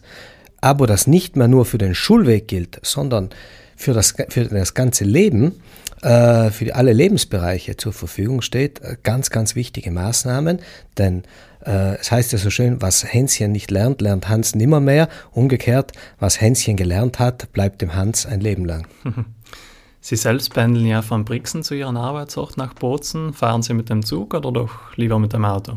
Abo, 0.60 0.86
das 0.86 1.06
nicht 1.06 1.36
mehr 1.36 1.48
nur 1.48 1.64
für 1.64 1.78
den 1.78 1.94
Schulweg 1.94 2.48
gilt, 2.48 2.80
sondern 2.82 3.30
für 3.76 3.94
das, 3.94 4.14
für 4.28 4.44
das 4.44 4.74
ganze 4.74 5.04
Leben, 5.04 5.60
äh, 6.02 6.50
für 6.50 6.74
alle 6.74 6.92
Lebensbereiche 6.92 7.76
zur 7.76 7.92
Verfügung 7.92 8.42
steht, 8.42 8.80
äh, 8.82 8.96
ganz, 9.02 9.30
ganz 9.30 9.54
wichtige 9.54 9.90
Maßnahmen, 9.90 10.60
denn 10.98 11.22
äh, 11.64 11.96
es 11.96 12.10
heißt 12.10 12.32
ja 12.32 12.38
so 12.38 12.50
schön, 12.50 12.80
was 12.80 13.04
Hänschen 13.04 13.52
nicht 13.52 13.70
lernt, 13.70 14.00
lernt 14.00 14.28
Hans 14.28 14.54
nimmermehr. 14.54 15.08
Umgekehrt, 15.30 15.92
was 16.18 16.40
Hänschen 16.40 16.76
gelernt 16.76 17.18
hat, 17.18 17.52
bleibt 17.52 17.82
dem 17.82 17.94
Hans 17.94 18.26
ein 18.26 18.40
Leben 18.40 18.64
lang. 18.64 18.86
Sie 20.02 20.16
selbst 20.16 20.54
pendeln 20.54 20.86
ja 20.86 21.02
von 21.02 21.26
Brixen 21.26 21.62
zu 21.62 21.74
Ihren 21.74 21.98
Arbeitsort 21.98 22.56
nach 22.56 22.72
Bozen. 22.72 23.34
Fahren 23.34 23.62
Sie 23.62 23.74
mit 23.74 23.90
dem 23.90 24.02
Zug 24.02 24.32
oder 24.32 24.50
doch 24.50 24.96
lieber 24.96 25.18
mit 25.18 25.34
dem 25.34 25.44
Auto? 25.44 25.74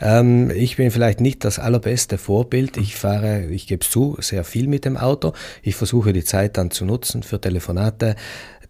Ähm, 0.00 0.50
ich 0.54 0.76
bin 0.76 0.92
vielleicht 0.92 1.20
nicht 1.20 1.44
das 1.44 1.58
allerbeste 1.58 2.16
Vorbild. 2.16 2.76
Ich 2.76 2.94
fahre, 2.94 3.46
ich 3.46 3.66
gebe 3.66 3.82
es 3.82 3.90
zu, 3.90 4.16
sehr 4.20 4.44
viel 4.44 4.68
mit 4.68 4.84
dem 4.84 4.96
Auto. 4.96 5.32
Ich 5.62 5.74
versuche 5.74 6.12
die 6.12 6.22
Zeit 6.22 6.56
dann 6.56 6.70
zu 6.70 6.84
nutzen 6.84 7.24
für 7.24 7.40
Telefonate, 7.40 8.14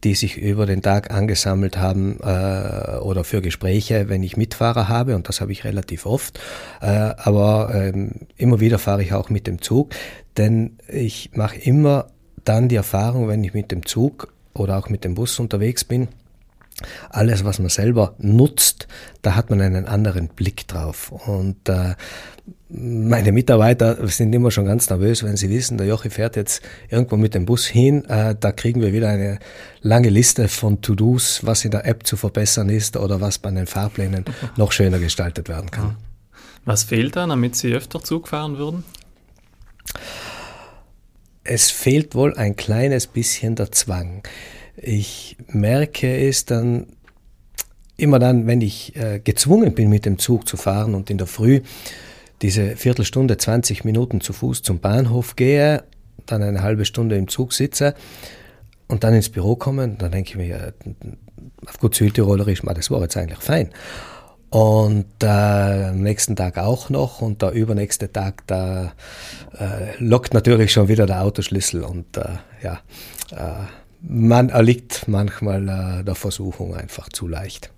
die 0.05 0.15
sich 0.15 0.39
über 0.39 0.65
den 0.65 0.81
Tag 0.81 1.11
angesammelt 1.11 1.77
haben 1.77 2.19
äh, 2.23 2.99
oder 2.99 3.25
für 3.25 3.43
Gespräche, 3.43 4.09
wenn 4.09 4.23
ich 4.23 4.39
Mitfahrer 4.39 4.89
habe 4.89 5.17
und 5.17 5.29
das 5.29 5.43
habe 5.43 5.53
ich 5.53 5.65
relativ 5.65 6.07
oft. 6.07 6.41
Äh, 6.81 6.87
aber 6.87 7.73
ähm, 7.75 8.13
immer 8.37 8.61
wieder 8.61 8.79
fahre 8.79 9.03
ich 9.03 9.13
auch 9.13 9.29
mit 9.29 9.47
dem 9.47 9.61
Zug, 9.61 9.95
denn 10.39 10.79
ich 10.89 11.33
mache 11.35 11.59
immer 11.59 12.07
dann 12.45 12.69
die 12.69 12.77
Erfahrung, 12.77 13.29
wenn 13.29 13.45
ich 13.45 13.55
mit 13.55 13.71
dem 13.71 13.87
Zug 13.87 14.34
oder 14.55 14.79
auch 14.79 14.89
mit 14.89 15.05
dem 15.05 15.15
Bus 15.15 15.39
unterwegs 15.39 15.85
bin, 15.85 16.09
alles, 17.11 17.45
was 17.45 17.59
man 17.59 17.69
selber 17.69 18.15
nutzt, 18.19 18.89
da 19.23 19.37
hat 19.37 19.51
man 19.51 19.61
einen 19.61 19.87
anderen 19.87 20.29
Blick 20.29 20.67
drauf. 20.67 21.13
Und 21.13 21.69
äh, 21.69 21.95
meine 22.69 23.31
Mitarbeiter 23.31 24.07
sind 24.09 24.33
immer 24.33 24.51
schon 24.51 24.65
ganz 24.65 24.91
nervös, 24.91 25.23
wenn 25.23 25.37
sie 25.37 25.51
wissen, 25.51 25.79
der 25.79 25.87
Jochi 25.87 26.11
fährt 26.11 26.35
jetzt 26.35 26.63
irgendwo 26.89 27.17
mit 27.17 27.35
dem 27.35 27.47
Bus 27.47 27.67
hin. 27.67 28.05
Äh, 28.07 28.35
da 28.39 28.51
kriegen 28.51 28.81
wir 28.81 28.93
wieder 28.93 29.09
eine 29.09 29.39
lange 29.83 30.09
Liste 30.09 30.49
von 30.49 30.81
To-Dos, 30.81 31.47
was 31.47 31.65
in 31.65 31.71
der 31.71 31.87
App 31.87 32.07
zu 32.07 32.17
verbessern 32.17 32.69
ist 32.69 32.97
oder 32.97 33.21
was 33.21 33.39
bei 33.39 33.51
den 33.51 33.67
Fahrplänen 33.67 34.25
noch 34.57 34.73
schöner 34.73 34.99
gestaltet 34.99 35.49
werden 35.49 35.71
kann. 35.71 35.97
Was 36.65 36.83
fehlt 36.83 37.15
da, 37.15 37.27
damit 37.27 37.55
Sie 37.55 37.73
öfter 37.73 38.03
Zug 38.03 38.29
fahren 38.29 38.59
würden? 38.59 38.85
Es 41.45 41.71
fehlt 41.71 42.15
wohl 42.15 42.35
ein 42.35 42.57
kleines 42.57 43.07
bisschen 43.07 43.55
der 43.55 43.71
Zwang. 43.71 44.23
Ich 44.77 45.37
merke 45.49 46.27
es 46.27 46.47
dann 46.47 46.87
immer 47.97 48.19
dann, 48.19 48.47
wenn 48.47 48.61
ich 48.61 48.97
äh, 48.97 49.21
gezwungen 49.21 49.75
bin, 49.75 49.89
mit 49.89 50.05
dem 50.05 50.19
Zug 50.19 50.49
zu 50.49 50.57
fahren 50.57 50.95
und 50.95 51.11
in 51.11 51.19
der 51.19 51.27
Früh 51.27 51.61
diese 52.43 52.77
Viertelstunde, 52.77 53.37
20 53.37 53.85
Minuten 53.85 54.21
zu 54.21 54.33
Fuß 54.33 54.63
zum 54.63 54.81
Bahnhof 54.81 55.37
gehe, 55.37 55.85
dann 56.27 56.43
eine 56.43 56.63
halbe 56.63 56.85
Stunde 56.85 57.17
im 57.17 57.29
Zug 57.29 57.53
sitze 57.53 57.95
und 58.89 59.05
dann 59.05 59.15
ins 59.15 59.29
Büro 59.29 59.57
komme, 59.57 59.89
dann 59.99 60.11
denke 60.13 60.31
ich 60.31 60.37
mir, 60.37 60.75
auf 61.67 61.79
gut 61.79 61.95
Südtirolerisch, 61.95 62.63
das 62.63 62.91
war 62.91 63.01
jetzt 63.03 63.17
eigentlich 63.17 63.39
fein. 63.39 63.71
Und 64.55 65.07
äh, 65.21 65.27
am 65.27 66.01
nächsten 66.03 66.37
Tag 66.37 66.59
auch 66.59 66.89
noch 66.89 67.21
und 67.21 67.43
der 67.43 67.51
übernächste 67.51 68.13
Tag, 68.13 68.47
da 68.47 68.93
äh, 69.59 69.99
lockt 69.99 70.33
natürlich 70.33 70.71
schon 70.71 70.87
wieder 70.87 71.07
der 71.07 71.23
Autoschlüssel 71.23 71.83
und 71.83 72.17
äh, 72.17 72.37
ja, 72.63 72.79
äh, 73.33 73.65
man 74.01 74.51
erliegt 74.51 75.09
manchmal 75.09 75.69
äh, 75.69 76.05
der 76.05 76.15
Versuchung 76.15 76.77
einfach 76.77 77.09
zu 77.09 77.27
leicht. 77.27 77.73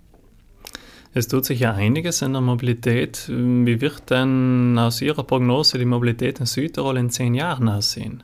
Es 1.15 1.27
tut 1.27 1.45
sich 1.45 1.61
ja 1.61 1.73
einiges 1.73 2.21
in 2.21 2.33
der 2.33 2.43
Mobilität. 2.43 3.27
Wie 3.27 3.81
wird 3.81 4.11
denn 4.11 4.77
aus 4.77 5.01
Ihrer 5.01 5.23
Prognose 5.23 5.79
die 5.79 5.85
Mobilität 5.85 6.39
in 6.39 6.45
Südtirol 6.45 6.97
in 6.97 7.09
zehn 7.09 7.33
Jahren 7.33 7.69
aussehen? 7.69 8.21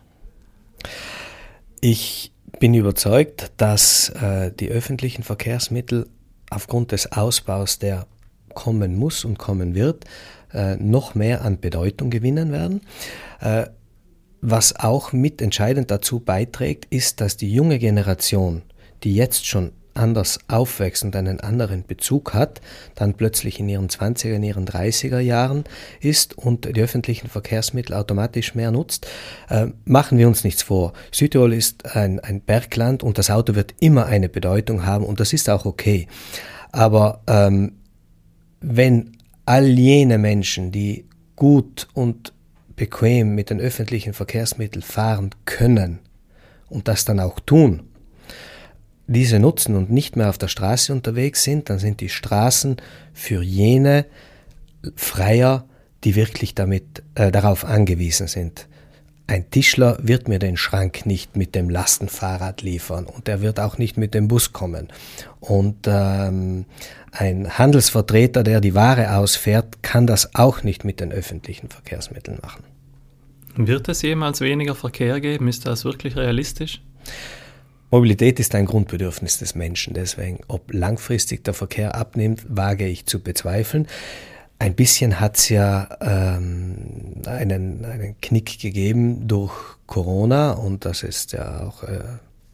Ich 1.81 2.31
bin 2.59 2.75
überzeugt, 2.75 3.51
dass 3.57 4.09
äh, 4.09 4.51
die 4.51 4.69
öffentlichen 4.69 5.23
Verkehrsmittel 5.23 6.07
aufgrund 6.51 6.91
des 6.91 7.11
Ausbaus 7.11 7.79
der 7.79 8.05
kommen 8.53 8.95
muss 8.95 9.25
und 9.25 9.37
kommen 9.37 9.75
wird, 9.75 10.05
äh, 10.53 10.75
noch 10.75 11.15
mehr 11.15 11.43
an 11.43 11.59
Bedeutung 11.59 12.09
gewinnen 12.09 12.51
werden. 12.51 12.81
Äh, 13.39 13.65
was 14.41 14.77
auch 14.77 15.13
mitentscheidend 15.13 15.89
dazu 15.89 16.19
beiträgt, 16.19 16.85
ist, 16.89 17.21
dass 17.21 17.37
die 17.37 17.53
junge 17.53 17.79
Generation, 17.79 18.61
die 19.03 19.15
jetzt 19.15 19.47
schon 19.47 19.71
anders 19.93 20.39
aufwächst 20.47 21.03
und 21.03 21.15
einen 21.15 21.39
anderen 21.39 21.85
Bezug 21.85 22.33
hat, 22.33 22.61
dann 22.95 23.13
plötzlich 23.13 23.59
in 23.59 23.69
ihren 23.69 23.87
20er, 23.87 24.33
in 24.33 24.43
ihren 24.43 24.65
30er 24.65 25.19
Jahren 25.19 25.63
ist 26.01 26.37
und 26.37 26.75
die 26.75 26.81
öffentlichen 26.81 27.29
Verkehrsmittel 27.29 27.95
automatisch 27.95 28.55
mehr 28.55 28.71
nutzt, 28.71 29.07
äh, 29.49 29.67
machen 29.85 30.17
wir 30.17 30.27
uns 30.27 30.43
nichts 30.43 30.63
vor. 30.63 30.93
Südtirol 31.11 31.53
ist 31.53 31.95
ein, 31.95 32.19
ein 32.19 32.41
Bergland 32.41 33.03
und 33.03 33.17
das 33.17 33.29
Auto 33.29 33.55
wird 33.55 33.75
immer 33.79 34.05
eine 34.05 34.29
Bedeutung 34.29 34.85
haben 34.85 35.05
und 35.05 35.19
das 35.19 35.33
ist 35.33 35.49
auch 35.49 35.65
okay. 35.65 36.07
Aber 36.71 37.21
ähm, 37.27 37.73
wenn 38.63 39.17
all 39.45 39.67
jene 39.67 40.17
Menschen, 40.17 40.71
die 40.71 41.05
gut 41.35 41.87
und 41.93 42.33
bequem 42.75 43.35
mit 43.35 43.49
den 43.49 43.59
öffentlichen 43.59 44.13
Verkehrsmitteln 44.13 44.81
fahren 44.81 45.31
können 45.45 45.99
und 46.69 46.87
das 46.87 47.05
dann 47.05 47.19
auch 47.19 47.39
tun, 47.39 47.83
diese 49.05 49.37
nutzen 49.37 49.75
und 49.75 49.91
nicht 49.91 50.15
mehr 50.15 50.29
auf 50.29 50.37
der 50.37 50.47
Straße 50.47 50.93
unterwegs 50.93 51.43
sind, 51.43 51.69
dann 51.69 51.77
sind 51.77 51.99
die 51.99 52.09
Straßen 52.09 52.77
für 53.13 53.43
jene 53.43 54.05
freier, 54.95 55.65
die 56.05 56.15
wirklich 56.15 56.55
damit 56.55 57.03
äh, 57.15 57.31
darauf 57.31 57.65
angewiesen 57.65 58.27
sind. 58.27 58.67
Ein 59.25 59.49
Tischler 59.49 59.97
wird 60.01 60.27
mir 60.27 60.37
den 60.37 60.57
Schrank 60.57 61.05
nicht 61.05 61.37
mit 61.37 61.55
dem 61.55 61.69
Lastenfahrrad 61.69 62.61
liefern 62.61 63.05
und 63.05 63.29
er 63.29 63.41
wird 63.41 63.59
auch 63.59 63.77
nicht 63.77 63.97
mit 63.97 64.13
dem 64.13 64.27
Bus 64.27 64.51
kommen. 64.51 64.89
Und 65.39 65.87
ähm, 65.87 66.65
ein 67.11 67.57
Handelsvertreter, 67.57 68.43
der 68.43 68.59
die 68.59 68.75
Ware 68.75 69.15
ausfährt, 69.15 69.81
kann 69.81 70.07
das 70.07 70.35
auch 70.35 70.63
nicht 70.63 70.83
mit 70.83 70.99
den 70.99 71.11
öffentlichen 71.11 71.69
Verkehrsmitteln 71.69 72.39
machen. 72.41 72.63
Wird 73.55 73.87
es 73.87 74.01
jemals 74.01 74.41
weniger 74.41 74.75
Verkehr 74.75 75.21
geben? 75.21 75.47
Ist 75.47 75.65
das 75.65 75.85
wirklich 75.85 76.17
realistisch? 76.17 76.81
Mobilität 77.91 78.39
ist 78.39 78.55
ein 78.55 78.65
Grundbedürfnis 78.65 79.37
des 79.37 79.53
Menschen. 79.53 79.93
Deswegen, 79.93 80.39
ob 80.47 80.73
langfristig 80.73 81.43
der 81.43 81.53
Verkehr 81.53 81.93
abnimmt, 81.93 82.43
wage 82.49 82.87
ich 82.87 83.05
zu 83.05 83.19
bezweifeln. 83.19 83.87
Ein 84.63 84.75
bisschen 84.75 85.19
hat 85.19 85.35
es 85.35 85.49
ja 85.49 85.89
ähm, 85.99 86.75
einen, 87.25 87.83
einen 87.83 88.15
Knick 88.21 88.59
gegeben 88.59 89.27
durch 89.27 89.51
Corona 89.87 90.51
und 90.53 90.85
das 90.85 91.03
ist 91.03 91.33
ja 91.33 91.67
auch 91.67 91.83
äh, 91.83 91.99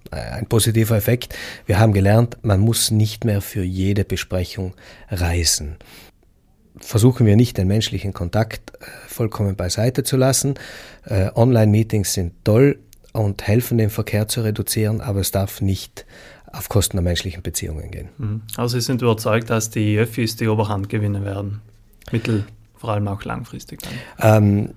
ein 0.10 0.48
positiver 0.48 0.98
Effekt. 0.98 1.36
Wir 1.68 1.78
haben 1.78 1.94
gelernt, 1.94 2.40
man 2.42 2.62
muss 2.62 2.90
nicht 2.90 3.26
mehr 3.26 3.42
für 3.42 3.62
jede 3.62 4.06
Besprechung 4.06 4.74
reisen. 5.10 5.76
Versuchen 6.80 7.28
wir 7.28 7.36
nicht 7.36 7.60
den 7.60 7.68
menschlichen 7.68 8.12
Kontakt 8.12 8.72
äh, 8.74 8.86
vollkommen 9.08 9.56
beiseite 9.56 10.02
zu 10.02 10.18
lassen. 10.18 10.56
Äh, 11.06 11.30
Online-Meetings 11.36 12.12
sind 12.12 12.34
toll, 12.44 12.80
und 13.12 13.48
helfen, 13.48 13.78
den 13.80 13.90
Verkehr 13.90 14.28
zu 14.28 14.42
reduzieren, 14.42 15.02
aber 15.02 15.20
es 15.20 15.32
darf 15.32 15.62
nicht 15.62 16.06
auf 16.52 16.70
Kosten 16.70 16.98
der 16.98 17.04
menschlichen 17.04 17.42
Beziehungen 17.42 17.92
gehen. 17.92 18.10
Mhm. 18.18 18.42
Also 18.56 18.80
Sie 18.80 18.86
sind 18.86 19.02
überzeugt, 19.02 19.50
dass 19.50 19.70
die 19.70 19.98
Öffis 19.98 20.36
die 20.36 20.48
Oberhand 20.48 20.90
gewinnen 20.90 21.26
werden, 21.26 21.62
mittel, 22.12 22.46
vor 22.76 22.92
allem 22.92 23.08
auch 23.08 23.24
langfristig 23.24 23.82
dann? 23.82 23.94
Ähm, 24.20 24.70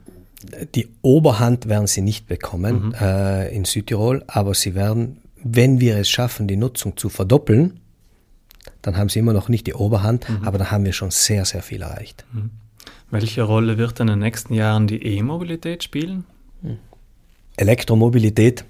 die 0.75 0.89
Oberhand 1.03 1.69
werden 1.69 1.87
sie 1.87 2.01
nicht 2.01 2.27
bekommen 2.27 2.89
mhm. 2.89 2.95
äh, 3.01 3.49
in 3.55 3.65
Südtirol, 3.65 4.25
aber 4.27 4.55
sie 4.55 4.75
werden, 4.75 5.19
wenn 5.43 5.81
wir 5.81 5.97
es 5.97 6.11
schaffen, 6.11 6.49
die 6.49 6.57
Nutzung 6.57 6.97
zu 6.97 7.09
verdoppeln, 7.09 7.81
dann 8.83 8.97
haben 8.97 9.09
sie 9.09 9.21
immer 9.21 9.33
noch 9.33 9.49
nicht 9.49 9.67
die 9.67 9.75
Oberhand, 9.75 10.29
mhm. 10.29 10.45
aber 10.45 10.59
da 10.59 10.71
haben 10.71 10.85
wir 10.85 10.93
schon 10.93 11.11
sehr, 11.11 11.45
sehr 11.45 11.63
viel 11.63 11.83
erreicht. 11.83 12.25
Mhm. 12.33 12.51
Welche 13.11 13.43
Rolle 13.43 13.79
wird 13.79 14.01
in 14.01 14.07
den 14.07 14.21
nächsten 14.21 14.55
Jahren 14.55 14.87
die 14.87 15.03
E-Mobilität 15.03 15.85
spielen? 15.85 16.25
Mhm. 16.63 16.79
Elektromobilität 17.57 18.65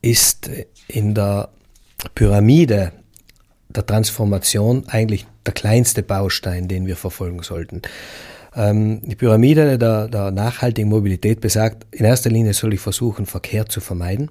ist 0.00 0.50
in 0.88 1.14
der 1.14 1.48
Pyramide 2.14 2.92
der 3.76 3.86
Transformation 3.86 4.84
eigentlich 4.88 5.26
der 5.46 5.54
kleinste 5.54 6.02
Baustein, 6.02 6.68
den 6.68 6.86
wir 6.86 6.96
verfolgen 6.96 7.42
sollten. 7.42 7.82
Ähm, 8.54 9.00
die 9.02 9.16
Pyramide 9.16 9.78
der, 9.78 10.08
der 10.08 10.30
nachhaltigen 10.30 10.90
Mobilität 10.90 11.40
besagt, 11.40 11.86
in 11.90 12.04
erster 12.04 12.30
Linie 12.30 12.52
soll 12.52 12.74
ich 12.74 12.80
versuchen, 12.80 13.26
Verkehr 13.26 13.66
zu 13.66 13.80
vermeiden. 13.80 14.30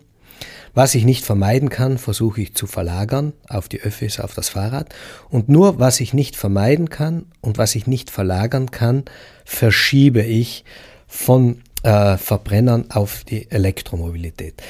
Was 0.73 0.95
ich 0.95 1.03
nicht 1.03 1.25
vermeiden 1.25 1.69
kann, 1.69 1.97
versuche 1.97 2.41
ich 2.41 2.55
zu 2.55 2.65
verlagern 2.65 3.33
auf 3.49 3.67
die 3.67 3.81
Öffis, 3.81 4.19
auf 4.19 4.33
das 4.33 4.49
Fahrrad. 4.49 4.93
Und 5.29 5.49
nur 5.49 5.79
was 5.79 5.99
ich 5.99 6.13
nicht 6.13 6.37
vermeiden 6.37 6.89
kann 6.89 7.25
und 7.41 7.57
was 7.57 7.75
ich 7.75 7.87
nicht 7.87 8.09
verlagern 8.09 8.71
kann, 8.71 9.03
verschiebe 9.43 10.21
ich 10.21 10.63
von 11.07 11.61
äh, 11.83 12.15
Verbrennern 12.17 12.85
auf 12.89 13.25
die 13.25 13.51
Elektromobilität. 13.51 14.61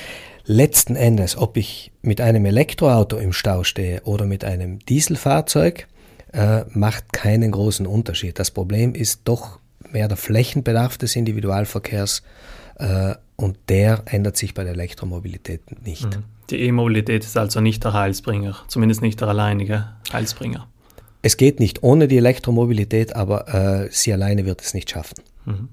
Letzten 0.45 0.95
Endes, 0.95 1.37
ob 1.37 1.57
ich 1.57 1.91
mit 2.01 2.19
einem 2.21 2.45
Elektroauto 2.45 3.17
im 3.17 3.33
Stau 3.33 3.63
stehe 3.63 4.01
oder 4.03 4.25
mit 4.25 4.43
einem 4.43 4.79
Dieselfahrzeug, 4.79 5.87
äh, 6.33 6.63
macht 6.69 7.13
keinen 7.13 7.51
großen 7.51 7.85
Unterschied. 7.85 8.39
Das 8.39 8.51
Problem 8.51 8.95
ist 8.95 9.21
doch 9.25 9.59
mehr 9.91 10.07
der 10.07 10.17
Flächenbedarf 10.17 10.97
des 10.97 11.15
Individualverkehrs 11.15 12.23
äh, 12.75 13.15
und 13.35 13.57
der 13.69 14.03
ändert 14.05 14.37
sich 14.37 14.53
bei 14.53 14.63
der 14.63 14.73
Elektromobilität 14.73 15.85
nicht. 15.85 16.05
Mhm. 16.05 16.23
Die 16.49 16.59
E-Mobilität 16.61 17.23
ist 17.23 17.37
also 17.37 17.61
nicht 17.61 17.83
der 17.83 17.93
Heilsbringer, 17.93 18.57
zumindest 18.67 19.01
nicht 19.01 19.21
der 19.21 19.29
alleinige 19.29 19.89
Heilsbringer. 20.11 20.67
Es 21.21 21.37
geht 21.37 21.59
nicht 21.59 21.83
ohne 21.83 22.07
die 22.07 22.17
Elektromobilität, 22.17 23.15
aber 23.15 23.85
äh, 23.85 23.89
sie 23.91 24.11
alleine 24.11 24.45
wird 24.45 24.61
es 24.61 24.73
nicht 24.73 24.89
schaffen. 24.89 25.17
Mhm. 25.45 25.69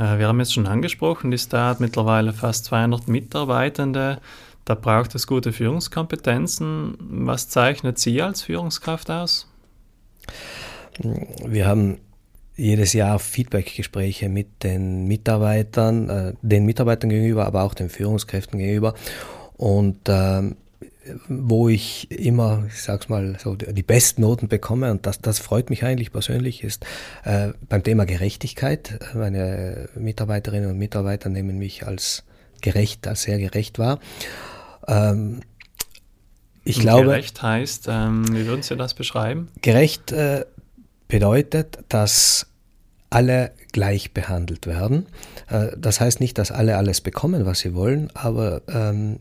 Äh, 0.00 0.18
wir 0.18 0.26
haben 0.26 0.40
jetzt 0.40 0.54
schon 0.54 0.66
angesprochen, 0.66 1.30
die 1.30 1.38
Star 1.38 1.70
hat 1.70 1.80
mittlerweile 1.80 2.32
fast 2.32 2.64
200 2.66 3.06
Mitarbeitende. 3.06 4.18
Da 4.64 4.74
braucht 4.74 5.14
es 5.14 5.26
gute 5.26 5.52
Führungskompetenzen. 5.52 6.96
Was 6.98 7.48
zeichnet 7.48 7.98
Sie 7.98 8.20
als 8.22 8.42
Führungskraft 8.42 9.10
aus? 9.10 9.46
Wir 11.44 11.66
haben 11.66 11.98
jedes 12.56 12.92
Jahr 12.92 13.18
Feedbackgespräche 13.18 14.28
mit 14.28 14.62
den 14.62 15.06
Mitarbeitern, 15.06 16.08
äh, 16.08 16.34
den 16.42 16.66
Mitarbeitern 16.66 17.10
gegenüber, 17.10 17.46
aber 17.46 17.62
auch 17.62 17.74
den 17.74 17.88
Führungskräften 17.88 18.58
gegenüber. 18.58 18.94
Und 19.56 19.98
ähm, 20.08 20.56
wo 21.28 21.68
ich 21.68 22.10
immer, 22.10 22.64
ich 22.68 22.82
sag's 22.82 23.08
mal, 23.08 23.36
so 23.38 23.54
die 23.54 23.82
besten 23.82 24.22
Noten 24.22 24.48
bekomme 24.48 24.90
und 24.90 25.06
das, 25.06 25.20
das 25.20 25.38
freut 25.38 25.70
mich 25.70 25.84
eigentlich 25.84 26.12
persönlich, 26.12 26.62
ist 26.62 26.84
äh, 27.24 27.52
beim 27.68 27.82
Thema 27.82 28.04
Gerechtigkeit. 28.04 28.98
Meine 29.14 29.88
Mitarbeiterinnen 29.94 30.70
und 30.70 30.78
Mitarbeiter 30.78 31.28
nehmen 31.28 31.58
mich 31.58 31.86
als 31.86 32.24
gerecht, 32.60 33.06
als 33.06 33.22
sehr 33.22 33.38
gerecht 33.38 33.78
wahr. 33.78 33.98
Ähm, 34.86 35.40
ich 36.64 36.76
und 36.76 36.82
glaube. 36.82 37.06
Gerecht 37.06 37.42
heißt, 37.42 37.86
ähm, 37.88 38.24
wie 38.32 38.46
würden 38.46 38.62
Sie 38.62 38.76
das 38.76 38.94
beschreiben? 38.94 39.48
Gerecht 39.62 40.12
äh, 40.12 40.44
bedeutet, 41.08 41.78
dass 41.88 42.46
alle 43.08 43.52
gleich 43.72 44.12
behandelt 44.12 44.66
werden. 44.66 45.06
Äh, 45.48 45.68
das 45.76 46.00
heißt 46.00 46.20
nicht, 46.20 46.38
dass 46.38 46.50
alle 46.50 46.76
alles 46.76 47.00
bekommen, 47.00 47.46
was 47.46 47.60
sie 47.60 47.74
wollen, 47.74 48.10
aber 48.14 48.62
ähm, 48.68 49.18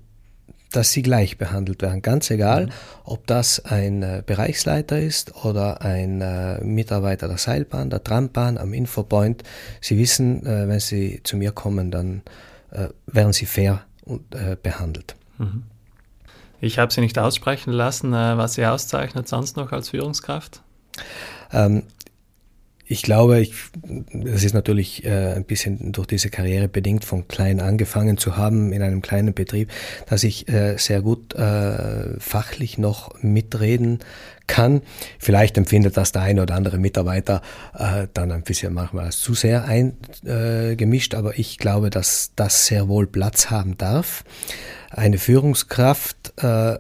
dass 0.72 0.92
sie 0.92 1.02
gleich 1.02 1.38
behandelt 1.38 1.82
werden. 1.82 2.02
Ganz 2.02 2.30
egal, 2.30 2.68
mhm. 2.68 2.72
ob 3.04 3.28
das 3.28 3.66
ein 3.66 4.04
äh, 4.04 4.24
Bereichsleiter 4.26 5.00
ist 5.00 5.44
oder 5.44 5.82
ein 5.82 6.22
äh, 6.22 6.64
Mitarbeiter 6.64 7.28
der 7.28 7.38
Seilbahn, 7.38 7.90
der 7.90 8.04
Trambahn, 8.04 8.58
am 8.58 8.74
Infopoint. 8.74 9.44
Sie 9.82 9.98
wissen, 9.98 10.46
äh, 10.46 10.68
wenn 10.68 10.80
sie 10.80 11.22
zu 11.24 11.38
mir 11.38 11.52
kommen, 11.52 11.92
dann 11.92 12.22
äh, 12.72 12.90
werden 13.08 13.34
sie 13.34 13.46
fair 13.46 13.86
und, 14.04 14.36
äh, 14.36 14.56
behandelt. 14.62 15.16
Mhm. 15.38 15.64
Ich 16.62 16.78
habe 16.78 16.92
Sie 16.92 17.02
nicht 17.02 17.18
aussprechen 17.18 17.72
lassen, 17.72 18.14
äh, 18.14 18.38
was 18.38 18.56
Sie 18.56 18.66
auszeichnet 18.66 19.28
sonst 19.28 19.56
noch 19.56 19.72
als 19.72 19.90
Führungskraft? 19.90 20.62
Ähm, 21.52 21.84
ich 22.92 23.04
glaube, 23.04 23.40
ich, 23.40 23.54
das 24.12 24.44
ist 24.44 24.54
natürlich 24.56 25.06
äh, 25.06 25.34
ein 25.36 25.46
bisschen 25.46 25.92
durch 25.92 26.08
diese 26.08 26.32
Karriere 26.32 26.68
bedingt, 26.68 27.06
von 27.06 27.28
klein 27.28 27.60
angefangen 27.60 28.18
zu 28.18 28.36
haben 28.36 28.74
in 28.74 28.82
einem 28.82 29.04
kleinen 29.04 29.36
Betrieb, 29.36 29.70
dass 30.08 30.24
ich 30.24 30.50
äh, 30.50 30.76
sehr 30.78 31.04
gut 31.04 31.36
äh, 31.36 32.20
fachlich 32.20 32.80
noch 32.80 33.14
mitreden 33.22 34.00
kann. 34.48 34.82
Vielleicht 35.20 35.56
empfindet 35.60 35.98
das 35.98 36.14
der 36.14 36.24
eine 36.24 36.42
oder 36.42 36.56
andere 36.56 36.80
Mitarbeiter 36.80 37.44
äh, 37.78 38.08
dann 38.16 38.32
ein 38.32 38.42
bisschen 38.42 38.74
manchmal 38.74 39.12
zu 39.12 39.36
sehr 39.36 39.66
eingemischt, 39.66 41.14
aber 41.14 41.38
ich 41.38 41.60
glaube, 41.60 41.92
dass 41.92 42.32
das 42.36 42.66
sehr 42.66 42.88
wohl 42.88 43.06
Platz 43.06 43.52
haben 43.52 43.78
darf. 43.78 44.24
Eine 44.90 45.20
Führungskraft 45.20 46.34
äh, 46.38 46.80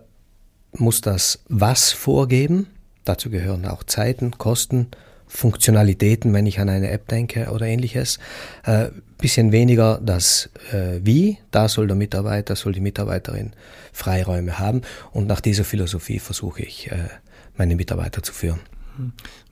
muss 0.72 1.02
das 1.02 1.44
Was 1.50 1.92
vorgeben. 1.92 2.66
Dazu 3.06 3.30
gehören 3.30 3.68
auch 3.68 3.84
Zeiten, 3.84 4.40
Kosten, 4.40 4.88
Funktionalitäten, 5.30 6.34
wenn 6.34 6.48
ich 6.48 6.60
an 6.60 6.70
eine 6.70 6.90
App 6.90 7.08
denke 7.08 7.52
oder 7.52 7.68
ähnliches. 7.68 8.20
Äh, 8.66 8.88
bisschen 9.20 9.52
weniger 9.52 10.00
das 10.04 10.50
äh, 10.74 11.00
Wie, 11.04 11.38
da 11.52 11.70
soll 11.70 11.88
der 11.88 11.96
Mitarbeiter, 11.96 12.56
soll 12.56 12.74
die 12.74 12.80
Mitarbeiterin 12.82 13.54
Freiräume 13.94 14.60
haben 14.60 14.82
und 15.12 15.28
nach 15.28 15.40
dieser 15.40 15.64
Philosophie 15.64 16.20
versuche 16.20 16.64
ich, 16.64 16.92
äh, 16.92 17.10
meine 17.58 17.76
Mitarbeiter 17.76 18.24
zu 18.24 18.34
führen. 18.34 18.60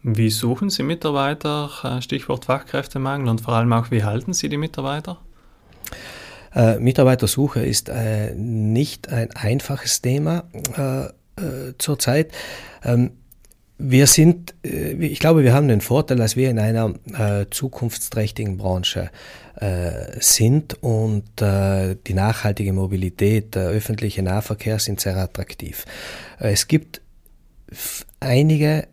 Wie 0.04 0.30
suchen 0.30 0.70
Sie 0.70 0.84
Mitarbeiter? 0.84 1.70
Äh, 1.84 2.02
Stichwort 2.02 2.46
Fachkräftemangel 2.46 3.30
und 3.30 3.42
vor 3.42 3.54
allem 3.54 3.72
auch, 3.72 3.92
wie 3.92 4.04
halten 4.04 4.34
Sie 4.34 4.50
die 4.50 4.58
Mitarbeiter? 4.58 5.20
Äh, 6.56 6.80
Mitarbeitersuche 6.80 7.60
ist 7.60 7.90
äh, 7.90 8.34
nicht 8.34 9.10
ein 9.10 9.32
einfaches 9.32 10.02
Thema. 10.02 10.46
Äh, 10.76 11.10
zurzeit. 11.78 12.32
Ähm, 12.84 13.12
wir 13.78 14.08
sind, 14.08 14.56
äh, 14.63 14.94
ich 14.94 15.20
glaube, 15.20 15.44
wir 15.44 15.54
haben 15.54 15.68
den 15.68 15.82
Vorteil, 15.82 16.18
dass 16.18 16.36
wir 16.36 16.50
in 16.50 16.60
einer 16.60 16.94
äh, 17.18 17.46
zukunftsträchtigen 17.50 18.58
Branche 18.58 19.10
äh, 19.56 20.20
sind 20.20 20.82
und 20.82 21.42
äh, 21.42 21.96
die 22.08 22.13
nachhaltige 22.13 22.74
Mobilität, 22.74 23.56
der 23.56 23.70
öffentliche 23.70 24.24
Nahverkehr 24.24 24.80
sind 24.80 25.00
sehr 25.00 25.18
attraktiv. 25.18 25.86
Äh, 26.40 26.52
es 26.52 26.68
gibt 26.68 27.02
einige 28.20 28.88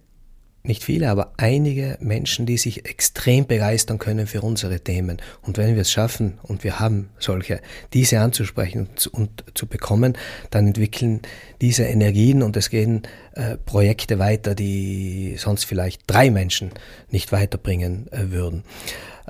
nicht 0.66 0.82
viele, 0.82 1.10
aber 1.10 1.32
einige 1.36 1.98
Menschen, 2.00 2.46
die 2.46 2.56
sich 2.56 2.86
extrem 2.86 3.46
begeistern 3.46 3.98
können 3.98 4.26
für 4.26 4.40
unsere 4.40 4.80
Themen. 4.80 5.18
Und 5.42 5.58
wenn 5.58 5.74
wir 5.74 5.82
es 5.82 5.92
schaffen, 5.92 6.38
und 6.42 6.64
wir 6.64 6.80
haben 6.80 7.10
solche, 7.18 7.60
diese 7.92 8.20
anzusprechen 8.20 8.88
und, 8.88 9.06
und 9.08 9.44
zu 9.54 9.66
bekommen, 9.66 10.14
dann 10.50 10.66
entwickeln 10.66 11.20
diese 11.60 11.84
Energien 11.84 12.42
und 12.42 12.56
es 12.56 12.70
gehen 12.70 13.02
äh, 13.34 13.58
Projekte 13.58 14.18
weiter, 14.18 14.54
die 14.54 15.36
sonst 15.36 15.64
vielleicht 15.64 16.02
drei 16.06 16.30
Menschen 16.30 16.70
nicht 17.10 17.30
weiterbringen 17.30 18.10
äh, 18.10 18.30
würden. 18.30 18.64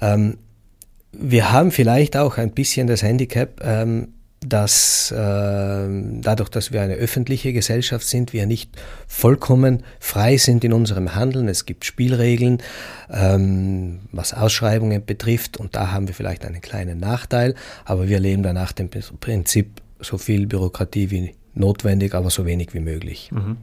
Ähm, 0.00 0.38
wir 1.10 1.50
haben 1.50 1.72
vielleicht 1.72 2.16
auch 2.16 2.38
ein 2.38 2.52
bisschen 2.52 2.86
das 2.86 3.02
Handicap, 3.02 3.60
ähm, 3.64 4.14
dass 4.44 5.10
äh, 5.10 5.16
dadurch, 5.16 6.48
dass 6.48 6.72
wir 6.72 6.82
eine 6.82 6.94
öffentliche 6.94 7.52
Gesellschaft 7.52 8.06
sind, 8.06 8.32
wir 8.32 8.46
nicht 8.46 8.70
vollkommen 9.06 9.82
frei 10.00 10.36
sind 10.36 10.64
in 10.64 10.72
unserem 10.72 11.14
Handeln. 11.14 11.48
Es 11.48 11.66
gibt 11.66 11.84
Spielregeln, 11.84 12.58
ähm, 13.10 14.00
was 14.12 14.34
Ausschreibungen 14.34 15.04
betrifft, 15.04 15.56
und 15.56 15.74
da 15.74 15.90
haben 15.92 16.08
wir 16.08 16.14
vielleicht 16.14 16.44
einen 16.44 16.60
kleinen 16.60 16.98
Nachteil, 16.98 17.54
aber 17.84 18.08
wir 18.08 18.20
leben 18.20 18.42
danach 18.42 18.72
dem 18.72 18.90
Prinzip 18.90 19.82
so 20.00 20.18
viel 20.18 20.46
Bürokratie 20.46 21.10
wie 21.10 21.34
notwendig, 21.54 22.14
aber 22.14 22.30
so 22.30 22.46
wenig 22.46 22.74
wie 22.74 22.80
möglich. 22.80 23.30
Mhm. 23.32 23.56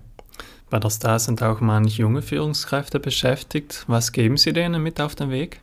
Bei 0.69 0.79
der 0.79 0.89
Star 0.89 1.19
sind 1.19 1.43
auch 1.43 1.59
manche 1.59 2.01
junge 2.01 2.21
Führungskräfte 2.21 2.99
beschäftigt. 3.01 3.83
Was 3.87 4.13
geben 4.13 4.37
Sie 4.37 4.53
denen 4.53 4.81
mit 4.81 5.01
auf 5.01 5.15
den 5.15 5.29
Weg? 5.29 5.59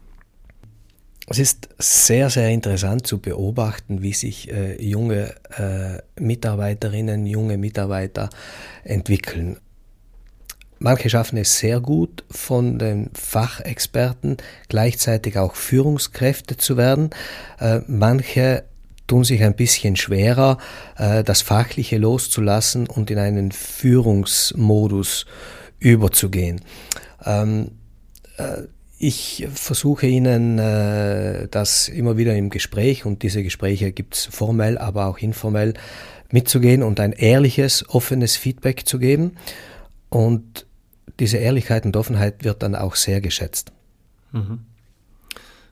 Es 1.30 1.38
ist 1.38 1.68
sehr, 1.78 2.30
sehr 2.30 2.48
interessant 2.48 3.06
zu 3.06 3.18
beobachten, 3.18 4.02
wie 4.02 4.14
sich 4.14 4.50
äh, 4.50 4.82
junge 4.82 5.34
äh, 5.58 6.00
Mitarbeiterinnen, 6.20 7.26
junge 7.26 7.58
Mitarbeiter 7.58 8.30
entwickeln. 8.82 9.58
Manche 10.78 11.10
schaffen 11.10 11.36
es 11.36 11.58
sehr 11.58 11.80
gut, 11.80 12.24
von 12.30 12.78
den 12.78 13.10
Fachexperten 13.12 14.38
gleichzeitig 14.68 15.36
auch 15.36 15.54
Führungskräfte 15.54 16.56
zu 16.56 16.76
werden. 16.76 17.10
Äh, 17.58 17.80
manche 17.88 18.64
tun 19.06 19.24
sich 19.24 19.42
ein 19.42 19.56
bisschen 19.56 19.96
schwerer, 19.96 20.56
äh, 20.96 21.24
das 21.24 21.42
Fachliche 21.42 21.98
loszulassen 21.98 22.86
und 22.86 23.10
in 23.10 23.18
einen 23.18 23.52
Führungsmodus 23.52 25.26
überzugehen. 25.78 26.62
Ähm, 27.24 27.72
äh, 28.38 28.62
ich 28.98 29.46
versuche 29.52 30.06
Ihnen 30.06 30.58
äh, 30.58 31.48
das 31.48 31.88
immer 31.88 32.16
wieder 32.16 32.34
im 32.34 32.50
Gespräch, 32.50 33.04
und 33.04 33.22
diese 33.22 33.42
Gespräche 33.42 33.92
gibt 33.92 34.14
es 34.14 34.26
formell, 34.26 34.76
aber 34.78 35.06
auch 35.06 35.18
informell, 35.18 35.74
mitzugehen 36.30 36.82
und 36.82 37.00
ein 37.00 37.12
ehrliches, 37.12 37.88
offenes 37.88 38.36
Feedback 38.36 38.86
zu 38.86 38.98
geben. 38.98 39.36
Und 40.10 40.66
diese 41.20 41.38
Ehrlichkeit 41.38 41.86
und 41.86 41.96
Offenheit 41.96 42.44
wird 42.44 42.62
dann 42.62 42.74
auch 42.74 42.96
sehr 42.96 43.20
geschätzt. 43.20 43.72
Mhm. 44.32 44.60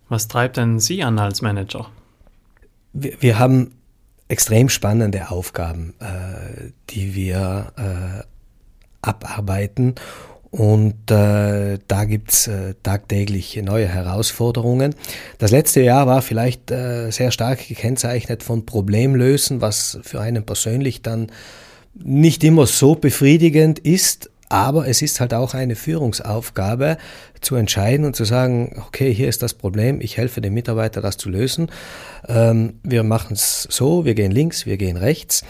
Was 0.08 0.28
treibt 0.28 0.56
denn 0.56 0.78
Sie 0.78 1.02
an 1.02 1.18
als 1.18 1.42
Manager? 1.42 1.90
Wir, 2.92 3.20
wir 3.20 3.38
haben 3.38 3.72
extrem 4.28 4.68
spannende 4.68 5.30
Aufgaben, 5.30 5.94
äh, 6.00 6.70
die 6.90 7.14
wir 7.14 7.72
äh, 7.76 8.24
abarbeiten 9.02 9.96
und 10.50 11.11
äh, 11.11 11.78
da 11.88 12.04
gibt's 12.04 12.46
äh, 12.46 12.74
tagtäglich 12.82 13.61
neue 13.62 13.88
Herausforderungen. 13.88 14.94
Das 15.38 15.50
letzte 15.50 15.80
Jahr 15.82 16.06
war 16.06 16.22
vielleicht 16.22 16.70
äh, 16.70 17.11
sehr 17.11 17.30
stark 17.30 17.66
gekennzeichnet 17.66 18.42
von 18.42 18.64
Problemlösen, 18.64 19.61
was 19.61 19.98
für 20.02 20.20
einen 20.20 20.44
persönlich 20.44 21.02
dann 21.02 21.32
nicht 21.94 22.44
immer 22.44 22.66
so 22.66 22.94
befriedigend 22.94 23.78
ist. 23.78 24.30
Aber 24.48 24.87
es 24.87 25.02
ist 25.02 25.18
halt 25.18 25.35
auch 25.35 25.54
eine 25.54 25.74
Führungsaufgabe 25.74 26.98
zu 27.40 27.56
entscheiden 27.56 28.06
und 28.06 28.14
zu 28.14 28.24
sagen, 28.24 28.80
okay, 28.87 29.12
hier 29.12 29.28
ist 29.28 29.42
das 29.42 29.54
Problem, 29.54 30.00
ich 30.00 30.16
helfe 30.16 30.40
dem 30.40 30.54
Mitarbeiter, 30.54 31.00
das 31.00 31.16
zu 31.16 31.28
lösen. 31.28 31.68
Ähm, 32.28 32.74
wir 32.85 33.02
machen 33.02 33.35
es 33.35 33.66
so, 33.68 34.04
wir 34.04 34.14
gehen 34.14 34.30
links, 34.30 34.64
wir 34.64 34.76
gehen 34.76 34.96
rechts. 34.96 35.42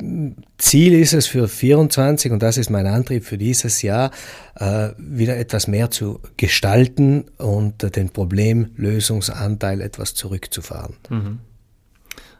Äh, 0.00 0.32
Ziel 0.58 0.94
ist 0.94 1.12
es 1.12 1.26
für 1.26 1.48
24 1.48 2.32
und 2.32 2.42
das 2.42 2.56
ist 2.56 2.70
mein 2.70 2.86
Antrieb 2.86 3.24
für 3.24 3.38
dieses 3.38 3.82
Jahr, 3.82 4.10
äh, 4.56 4.90
wieder 4.98 5.36
etwas 5.36 5.68
mehr 5.68 5.90
zu 5.90 6.20
gestalten 6.36 7.26
und 7.38 7.96
den 7.96 8.10
Problemlösungsanteil 8.10 9.80
etwas 9.80 10.14
zurückzufahren. 10.14 10.96
Mhm. 11.10 11.38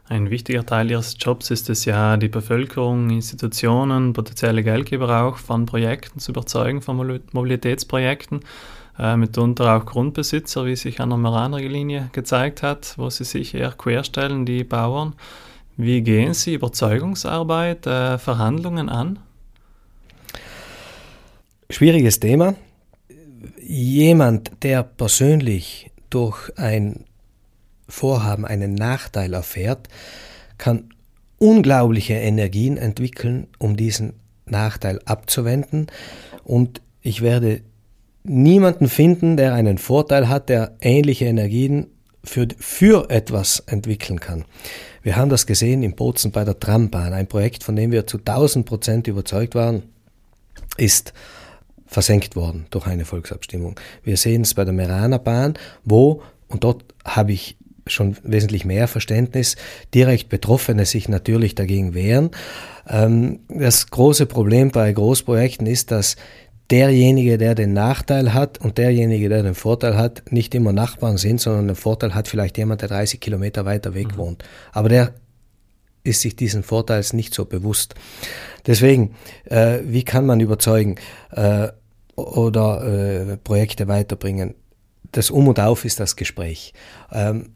Ein 0.07 0.29
wichtiger 0.29 0.63
Teil 0.63 0.91
Ihres 0.91 1.15
Jobs 1.19 1.49
ist 1.49 1.67
es 1.69 1.85
ja, 1.85 2.15
die 2.17 2.27
Bevölkerung, 2.27 3.09
Institutionen, 3.09 4.13
potenzielle 4.13 4.61
Geldgeber 4.63 5.23
auch 5.23 5.37
von 5.37 5.65
Projekten 5.65 6.19
zu 6.19 6.31
überzeugen, 6.31 6.83
von 6.83 7.21
Mobilitätsprojekten, 7.31 8.41
äh, 8.99 9.17
mitunter 9.17 9.75
auch 9.75 9.85
Grundbesitzer, 9.85 10.65
wie 10.65 10.75
sich 10.75 10.99
an 11.01 11.09
der 11.09 11.17
Meranlinie 11.17 12.09
gezeigt 12.11 12.61
hat, 12.61 12.93
wo 12.97 13.09
sie 13.09 13.23
sich 13.23 13.55
eher 13.55 13.71
querstellen, 13.71 14.45
die 14.45 14.63
Bauern. 14.63 15.15
Wie 15.77 16.01
gehen 16.01 16.33
Sie 16.33 16.53
Überzeugungsarbeit, 16.53 17.85
äh, 17.85 18.17
Verhandlungen 18.17 18.87
an? 18.87 19.19
Schwieriges 21.69 22.19
Thema. 22.21 22.55
Jemand, 23.61 24.63
der 24.63 24.83
persönlich 24.83 25.91
durch 26.09 26.51
ein 26.57 27.03
Vorhaben 27.89 28.45
einen 28.45 28.73
Nachteil 28.73 29.33
erfährt, 29.33 29.89
kann 30.57 30.89
unglaubliche 31.39 32.13
Energien 32.13 32.77
entwickeln, 32.77 33.47
um 33.59 33.75
diesen 33.75 34.13
Nachteil 34.45 34.99
abzuwenden. 35.03 35.87
Und 36.45 36.81
ich 37.01 37.21
werde 37.21 37.61
niemanden 38.23 38.87
finden, 38.87 39.35
der 39.35 39.53
einen 39.53 39.77
Vorteil 39.77 40.29
hat, 40.29 40.47
der 40.47 40.77
ähnliche 40.79 41.25
Energien 41.25 41.87
für, 42.25 42.47
für 42.57 43.09
etwas 43.09 43.59
entwickeln 43.67 44.19
kann. 44.19 44.45
Wir 45.03 45.15
haben 45.15 45.29
das 45.29 45.45
gesehen 45.45 45.83
in 45.83 45.95
Bozen 45.95 46.31
bei 46.31 46.43
der 46.43 46.59
Trambahn, 46.59 47.13
ein 47.13 47.27
Projekt, 47.27 47.63
von 47.63 47.75
dem 47.75 47.91
wir 47.91 48.07
zu 48.07 48.17
1000 48.17 48.65
Prozent 48.65 49.07
überzeugt 49.07 49.55
waren, 49.55 49.83
ist 50.77 51.13
versenkt 51.85 52.35
worden 52.35 52.65
durch 52.71 52.87
eine 52.87 53.05
Volksabstimmung. 53.05 53.79
Wir 54.03 54.17
sehen 54.17 54.41
es 54.41 54.53
bei 54.53 54.65
der 54.65 54.73
Meraner 54.73 55.19
Bahn, 55.19 55.53
wo, 55.83 56.23
und 56.47 56.63
dort 56.63 56.83
habe 57.05 57.31
ich 57.31 57.57
schon 57.87 58.17
wesentlich 58.23 58.65
mehr 58.65 58.87
Verständnis, 58.87 59.55
direkt 59.93 60.29
Betroffene 60.29 60.85
sich 60.85 61.07
natürlich 61.07 61.55
dagegen 61.55 61.93
wehren. 61.93 62.31
Ähm, 62.87 63.41
das 63.47 63.91
große 63.91 64.25
Problem 64.25 64.71
bei 64.71 64.91
Großprojekten 64.91 65.67
ist, 65.67 65.91
dass 65.91 66.15
derjenige, 66.71 67.37
der 67.37 67.55
den 67.55 67.73
Nachteil 67.73 68.33
hat 68.33 68.59
und 68.59 68.77
derjenige, 68.77 69.29
der 69.29 69.43
den 69.43 69.55
Vorteil 69.55 69.97
hat, 69.97 70.23
nicht 70.31 70.55
immer 70.55 70.73
Nachbarn 70.73 71.17
sind, 71.17 71.39
sondern 71.39 71.67
den 71.67 71.75
Vorteil 71.75 72.15
hat 72.15 72.27
vielleicht 72.27 72.57
jemand, 72.57 72.81
der 72.81 72.89
30 72.89 73.19
Kilometer 73.19 73.65
weiter 73.65 73.93
weg 73.93 74.13
mhm. 74.13 74.17
wohnt. 74.17 74.43
Aber 74.71 74.89
der 74.89 75.13
ist 76.03 76.21
sich 76.21 76.35
diesen 76.35 76.63
Vorteils 76.63 77.13
nicht 77.13 77.33
so 77.33 77.45
bewusst. 77.45 77.95
Deswegen, 78.65 79.15
äh, 79.45 79.79
wie 79.83 80.03
kann 80.03 80.25
man 80.25 80.39
überzeugen 80.39 80.95
äh, 81.31 81.67
oder 82.15 83.31
äh, 83.31 83.37
Projekte 83.37 83.87
weiterbringen? 83.87 84.55
Das 85.11 85.31
Um 85.31 85.47
und 85.47 85.59
Auf 85.59 85.85
ist 85.85 85.99
das 85.99 86.15
Gespräch. 86.15 86.73
Ähm, 87.11 87.49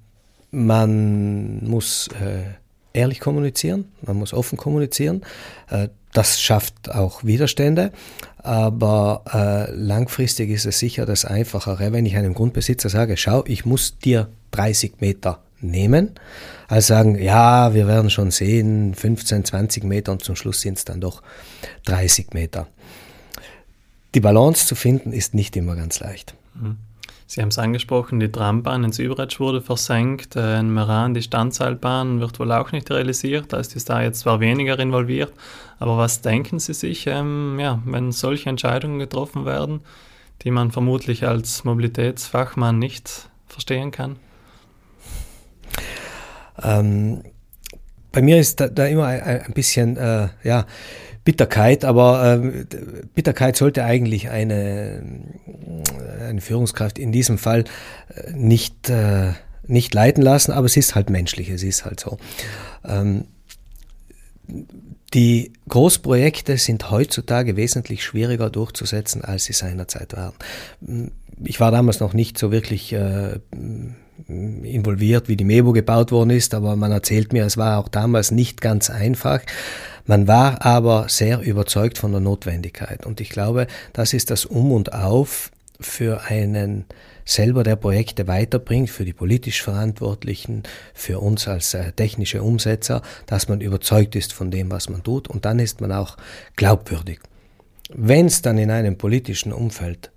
man 0.51 1.63
muss 1.63 2.07
äh, 2.07 2.58
ehrlich 2.93 3.19
kommunizieren, 3.19 3.85
man 4.01 4.17
muss 4.17 4.33
offen 4.33 4.57
kommunizieren. 4.57 5.23
Äh, 5.69 5.89
das 6.11 6.41
schafft 6.41 6.89
auch 6.89 7.23
Widerstände, 7.23 7.91
aber 8.39 9.23
äh, 9.31 9.71
langfristig 9.71 10.49
ist 10.49 10.65
es 10.65 10.79
sicher 10.79 11.05
das 11.05 11.23
Einfachere, 11.23 11.91
wenn 11.91 12.05
ich 12.05 12.15
einem 12.15 12.33
Grundbesitzer 12.33 12.89
sage, 12.89 13.15
schau, 13.15 13.43
ich 13.45 13.65
muss 13.65 13.99
dir 13.99 14.27
30 14.51 15.01
Meter 15.01 15.43
nehmen, 15.61 16.15
als 16.67 16.87
sagen, 16.87 17.19
ja, 17.21 17.73
wir 17.73 17.87
werden 17.87 18.09
schon 18.09 18.31
sehen, 18.31 18.95
15, 18.95 19.45
20 19.45 19.83
Meter 19.83 20.11
und 20.11 20.23
zum 20.23 20.35
Schluss 20.35 20.61
sind 20.61 20.77
es 20.77 20.85
dann 20.85 21.01
doch 21.01 21.21
30 21.85 22.33
Meter. 22.33 22.67
Die 24.15 24.19
Balance 24.19 24.65
zu 24.65 24.73
finden 24.75 25.13
ist 25.13 25.35
nicht 25.35 25.55
immer 25.55 25.75
ganz 25.75 25.99
leicht. 25.99 26.33
Mhm. 26.55 26.77
Sie 27.31 27.41
haben 27.41 27.49
es 27.49 27.59
angesprochen, 27.59 28.19
die 28.19 28.31
Trambahn 28.31 28.83
ins 28.83 28.97
Überetsch 28.97 29.39
wurde 29.39 29.61
versenkt, 29.61 30.35
äh, 30.35 30.59
in 30.59 30.73
Meran 30.73 31.13
die 31.13 31.21
Standseilbahn 31.21 32.19
wird 32.21 32.39
wohl 32.39 32.51
auch 32.51 32.71
nicht 32.71 32.89
realisiert, 32.89 33.53
da 33.53 33.57
ist 33.57 33.75
die 33.75 33.79
Star 33.79 34.01
jetzt 34.01 34.21
zwar 34.21 34.39
weniger 34.39 34.79
involviert, 34.79 35.31
aber 35.77 35.95
was 35.95 36.21
denken 36.21 36.57
Sie 36.57 36.73
sich, 36.73 37.05
ähm, 37.05 37.59
ja, 37.59 37.83
wenn 37.85 38.11
solche 38.11 38.49
Entscheidungen 38.49 38.97
getroffen 38.97 39.45
werden, 39.45 39.81
die 40.41 40.49
man 40.49 40.71
vermutlich 40.71 41.27
als 41.27 41.63
Mobilitätsfachmann 41.63 42.79
nicht 42.79 43.29
verstehen 43.45 43.91
kann? 43.91 44.15
Ähm, 46.63 47.21
bei 48.11 48.23
mir 48.23 48.39
ist 48.39 48.59
da, 48.59 48.69
da 48.69 48.87
immer 48.87 49.05
ein, 49.05 49.21
ein 49.21 49.53
bisschen, 49.53 49.97
äh, 49.97 50.29
ja, 50.41 50.65
Bitterkeit, 51.29 51.85
aber 51.85 52.41
äh, 52.41 52.65
Bitterkeit 53.13 53.55
sollte 53.55 53.83
eigentlich 53.83 54.31
eine, 54.31 55.03
eine 56.27 56.41
Führungskraft 56.41 56.97
in 56.97 57.11
diesem 57.11 57.37
Fall 57.37 57.65
äh, 58.15 58.31
nicht, 58.31 58.89
äh, 58.89 59.33
nicht 59.67 59.93
leiten 59.93 60.23
lassen, 60.23 60.51
aber 60.51 60.65
es 60.65 60.75
ist 60.75 60.95
halt 60.95 61.11
menschlich, 61.11 61.49
es 61.49 61.61
ist 61.61 61.85
halt 61.85 61.99
so. 61.99 62.17
Ähm, 62.83 63.25
die 65.13 65.53
Großprojekte 65.67 66.57
sind 66.57 66.89
heutzutage 66.89 67.55
wesentlich 67.55 68.03
schwieriger 68.03 68.49
durchzusetzen, 68.49 69.23
als 69.23 69.45
sie 69.45 69.53
seinerzeit 69.53 70.15
waren. 70.17 71.11
Ich 71.43 71.59
war 71.59 71.69
damals 71.69 71.99
noch 71.99 72.13
nicht 72.13 72.39
so 72.39 72.51
wirklich 72.51 72.91
äh, 72.93 73.37
involviert, 74.27 75.27
wie 75.27 75.37
die 75.37 75.43
Mebo 75.43 75.73
gebaut 75.73 76.11
worden 76.11 76.31
ist, 76.31 76.55
aber 76.55 76.75
man 76.75 76.91
erzählt 76.91 77.33
mir, 77.33 77.45
es 77.45 77.55
war 77.55 77.77
auch 77.77 77.87
damals 77.87 78.31
nicht 78.31 78.61
ganz 78.61 78.89
einfach. 78.89 79.41
Man 80.09 80.27
war 80.27 80.65
aber 80.65 81.07
sehr 81.07 81.39
überzeugt 81.39 81.99
von 81.99 82.11
der 82.11 82.19
Notwendigkeit. 82.19 83.05
Und 83.05 83.21
ich 83.21 83.29
glaube, 83.29 83.67
das 83.93 84.13
ist 84.13 84.31
das 84.31 84.43
Um 84.43 84.71
und 84.71 84.91
Auf 84.91 85.51
für 85.79 86.23
einen 86.23 86.85
selber, 87.25 87.61
der 87.61 87.75
Projekte 87.75 88.27
weiterbringt, 88.27 88.89
für 88.89 89.05
die 89.05 89.13
politisch 89.13 89.61
Verantwortlichen, 89.61 90.63
für 90.95 91.19
uns 91.19 91.47
als 91.47 91.75
äh, 91.75 91.91
technische 91.91 92.41
Umsetzer, 92.41 93.03
dass 93.27 93.49
man 93.49 93.61
überzeugt 93.61 94.15
ist 94.15 94.33
von 94.33 94.49
dem, 94.49 94.71
was 94.71 94.89
man 94.89 95.03
tut. 95.03 95.27
Und 95.27 95.45
dann 95.45 95.59
ist 95.59 95.79
man 95.79 95.91
auch 95.91 96.17
glaubwürdig. 96.55 97.19
Wenn 97.93 98.25
es 98.25 98.41
dann 98.41 98.57
in 98.57 98.71
einem 98.71 98.97
politischen 98.97 99.53
Umfeld 99.53 100.09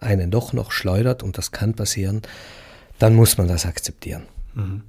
einen 0.00 0.30
doch 0.30 0.54
noch 0.54 0.72
schleudert, 0.72 1.22
und 1.22 1.36
das 1.36 1.52
kann 1.52 1.74
passieren, 1.74 2.22
dann 2.98 3.14
muss 3.14 3.36
man 3.36 3.48
das 3.48 3.66
akzeptieren. 3.66 4.22
Mhm. 4.54 4.84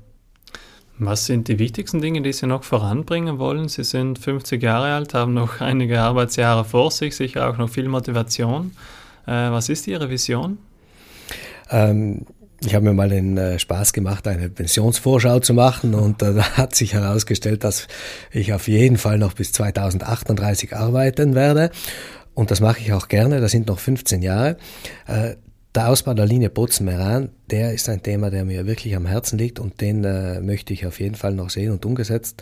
Was 0.97 1.25
sind 1.25 1.49
die 1.49 1.59
wichtigsten 1.59 2.01
Dinge, 2.01 2.21
die 2.21 2.31
Sie 2.31 2.47
noch 2.47 2.63
voranbringen 2.63 3.37
wollen? 3.37 3.67
Sie 3.67 3.83
sind 3.83 4.17
50 4.17 4.63
Jahre 4.63 4.93
alt, 4.93 5.13
haben 5.13 5.33
noch 5.33 5.59
einige 5.61 5.99
Arbeitsjahre 5.99 6.63
vor 6.63 6.91
sich, 6.91 7.15
sicher 7.15 7.49
auch 7.49 7.57
noch 7.57 7.69
viel 7.69 7.89
Motivation. 7.89 8.71
Äh, 9.27 9.51
was 9.51 9.67
ist 9.69 9.87
Ihre 9.87 10.09
Vision? 10.09 10.57
Ähm, 11.69 12.25
ich 12.63 12.73
habe 12.73 12.85
mir 12.85 12.93
mal 12.93 13.09
den 13.09 13.37
äh, 13.37 13.59
Spaß 13.59 13.91
gemacht, 13.91 14.27
eine 14.27 14.49
Pensionsvorschau 14.49 15.39
zu 15.39 15.53
machen 15.53 15.93
und 15.95 16.21
äh, 16.21 16.33
da 16.35 16.51
hat 16.51 16.75
sich 16.75 16.93
herausgestellt, 16.93 17.65
dass 17.65 17.87
ich 18.31 18.53
auf 18.53 18.67
jeden 18.69 18.97
Fall 18.97 19.17
noch 19.17 19.33
bis 19.33 19.51
2038 19.51 20.75
arbeiten 20.75 21.35
werde. 21.35 21.71
Und 22.33 22.51
das 22.51 22.59
mache 22.61 22.79
ich 22.79 22.93
auch 22.93 23.07
gerne, 23.07 23.41
das 23.41 23.51
sind 23.51 23.67
noch 23.67 23.79
15 23.79 24.21
Jahre. 24.21 24.57
Äh, 25.07 25.35
der 25.75 25.89
Ausbau 25.89 26.13
der 26.13 26.25
Linie 26.25 26.49
Bozen-Meran, 26.49 27.29
der 27.49 27.73
ist 27.73 27.89
ein 27.89 28.01
Thema, 28.01 28.29
der 28.29 28.45
mir 28.45 28.65
wirklich 28.65 28.95
am 28.95 29.05
Herzen 29.05 29.37
liegt 29.37 29.59
und 29.59 29.81
den 29.81 30.03
äh, 30.03 30.39
möchte 30.39 30.73
ich 30.73 30.85
auf 30.85 30.99
jeden 30.99 31.15
Fall 31.15 31.33
noch 31.33 31.49
sehen 31.49 31.71
und 31.71 31.85
umgesetzt 31.85 32.41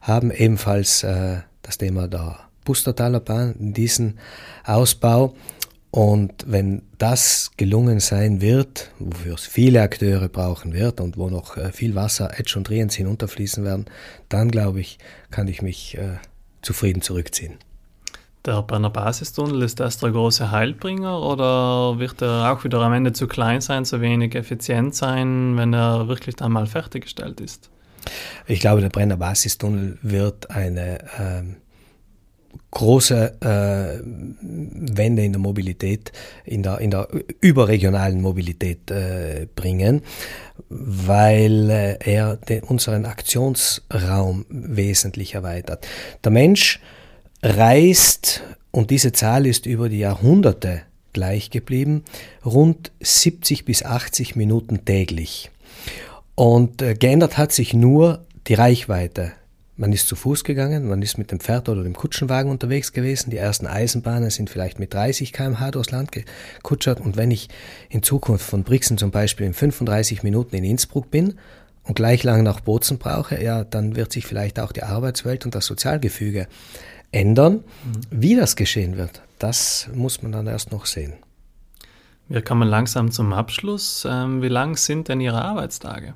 haben. 0.00 0.30
Ebenfalls 0.30 1.02
äh, 1.02 1.38
das 1.62 1.78
Thema 1.78 2.08
der 2.08 2.38
Pustertaler 2.64 3.20
Bahn, 3.20 3.54
diesen 3.58 4.18
Ausbau. 4.64 5.34
Und 5.90 6.44
wenn 6.46 6.82
das 6.98 7.52
gelungen 7.56 8.00
sein 8.00 8.42
wird, 8.42 8.90
wofür 8.98 9.34
es 9.34 9.46
viele 9.46 9.80
Akteure 9.80 10.28
brauchen 10.28 10.74
wird 10.74 11.00
und 11.00 11.16
wo 11.16 11.30
noch 11.30 11.56
äh, 11.56 11.72
viel 11.72 11.94
Wasser, 11.94 12.38
Etsch 12.38 12.56
und 12.56 12.68
Riens 12.68 12.94
hinunterfließen 12.94 13.64
werden, 13.64 13.86
dann 14.28 14.50
glaube 14.50 14.80
ich, 14.80 14.98
kann 15.30 15.48
ich 15.48 15.62
mich 15.62 15.96
äh, 15.96 16.18
zufrieden 16.60 17.00
zurückziehen. 17.00 17.54
Der 18.48 18.62
Brenner 18.62 18.88
Basistunnel, 18.88 19.60
ist 19.60 19.78
das 19.78 19.98
der 19.98 20.10
große 20.10 20.50
Heilbringer 20.50 21.20
oder 21.20 21.98
wird 21.98 22.22
er 22.22 22.50
auch 22.50 22.64
wieder 22.64 22.80
am 22.80 22.94
Ende 22.94 23.12
zu 23.12 23.26
klein 23.26 23.60
sein, 23.60 23.84
zu 23.84 24.00
wenig 24.00 24.34
effizient 24.34 24.94
sein, 24.94 25.58
wenn 25.58 25.74
er 25.74 26.08
wirklich 26.08 26.34
dann 26.34 26.52
mal 26.52 26.66
fertiggestellt 26.66 27.42
ist? 27.42 27.68
Ich 28.46 28.60
glaube, 28.60 28.80
der 28.80 28.88
Brenner 28.88 29.18
Basistunnel 29.18 29.98
wird 30.00 30.50
eine 30.50 30.98
äh, 30.98 31.42
große 32.70 33.36
äh, 33.42 34.02
Wende 34.96 35.24
in 35.24 35.32
der 35.32 35.40
Mobilität, 35.42 36.12
in 36.46 36.62
der, 36.62 36.78
in 36.78 36.90
der 36.90 37.06
überregionalen 37.42 38.22
Mobilität 38.22 38.90
äh, 38.90 39.46
bringen, 39.54 40.00
weil 40.70 41.68
äh, 41.68 41.98
er 42.02 42.36
den, 42.36 42.62
unseren 42.62 43.04
Aktionsraum 43.04 44.46
wesentlich 44.48 45.34
erweitert. 45.34 45.86
Der 46.24 46.32
Mensch 46.32 46.80
reist, 47.42 48.42
und 48.70 48.90
diese 48.90 49.12
Zahl 49.12 49.46
ist 49.46 49.66
über 49.66 49.88
die 49.88 49.98
Jahrhunderte 49.98 50.82
gleich 51.12 51.50
geblieben, 51.50 52.04
rund 52.44 52.92
70 53.00 53.64
bis 53.64 53.82
80 53.82 54.36
Minuten 54.36 54.84
täglich. 54.84 55.50
Und 56.34 56.82
äh, 56.82 56.94
geändert 56.94 57.38
hat 57.38 57.52
sich 57.52 57.74
nur 57.74 58.24
die 58.46 58.54
Reichweite. 58.54 59.32
Man 59.76 59.92
ist 59.92 60.08
zu 60.08 60.16
Fuß 60.16 60.42
gegangen, 60.44 60.88
man 60.88 61.02
ist 61.02 61.18
mit 61.18 61.30
dem 61.30 61.40
Pferd 61.40 61.68
oder 61.68 61.82
dem 61.82 61.94
Kutschenwagen 61.94 62.50
unterwegs 62.50 62.92
gewesen. 62.92 63.30
Die 63.30 63.36
ersten 63.36 63.66
Eisenbahnen 63.66 64.30
sind 64.30 64.50
vielleicht 64.50 64.78
mit 64.80 64.92
30 64.92 65.32
km/h 65.32 65.70
durchs 65.70 65.92
Land 65.92 66.10
gekutschert. 66.12 67.00
Und 67.00 67.16
wenn 67.16 67.30
ich 67.30 67.48
in 67.88 68.02
Zukunft 68.02 68.44
von 68.44 68.64
Brixen 68.64 68.98
zum 68.98 69.12
Beispiel 69.12 69.46
in 69.46 69.54
35 69.54 70.24
Minuten 70.24 70.56
in 70.56 70.64
Innsbruck 70.64 71.10
bin 71.10 71.34
und 71.84 71.94
gleich 71.94 72.24
lang 72.24 72.42
nach 72.42 72.60
Bozen 72.60 72.98
brauche, 72.98 73.42
ja, 73.42 73.62
dann 73.62 73.94
wird 73.94 74.12
sich 74.12 74.26
vielleicht 74.26 74.58
auch 74.58 74.72
die 74.72 74.82
Arbeitswelt 74.82 75.44
und 75.44 75.54
das 75.54 75.66
Sozialgefüge 75.66 76.48
ändern. 77.12 77.54
Mhm. 77.54 78.00
Wie 78.10 78.36
das 78.36 78.56
geschehen 78.56 78.96
wird, 78.96 79.22
das 79.38 79.88
muss 79.94 80.22
man 80.22 80.32
dann 80.32 80.46
erst 80.46 80.72
noch 80.72 80.86
sehen. 80.86 81.14
Wir 82.28 82.42
kommen 82.42 82.68
langsam 82.68 83.10
zum 83.10 83.32
Abschluss. 83.32 84.06
Ähm, 84.08 84.42
wie 84.42 84.48
lang 84.48 84.76
sind 84.76 85.08
denn 85.08 85.20
Ihre 85.20 85.42
Arbeitstage? 85.42 86.14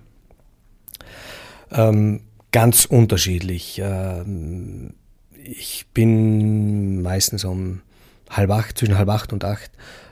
Ähm, 1.71 2.21
ganz 2.53 2.85
unterschiedlich. 2.85 3.81
Ähm, 3.83 4.95
ich 5.43 5.87
bin 5.95 7.01
meistens 7.03 7.45
um 7.45 7.81
halb 8.29 8.51
acht, 8.51 8.79
zwischen 8.79 8.99
halb 8.99 9.09
acht 9.09 9.33
und 9.33 9.45
acht 9.45 9.71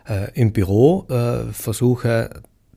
äh, 0.08 0.30
im 0.34 0.52
Büro, 0.52 1.06
äh, 1.08 1.52
versuche 1.52 2.30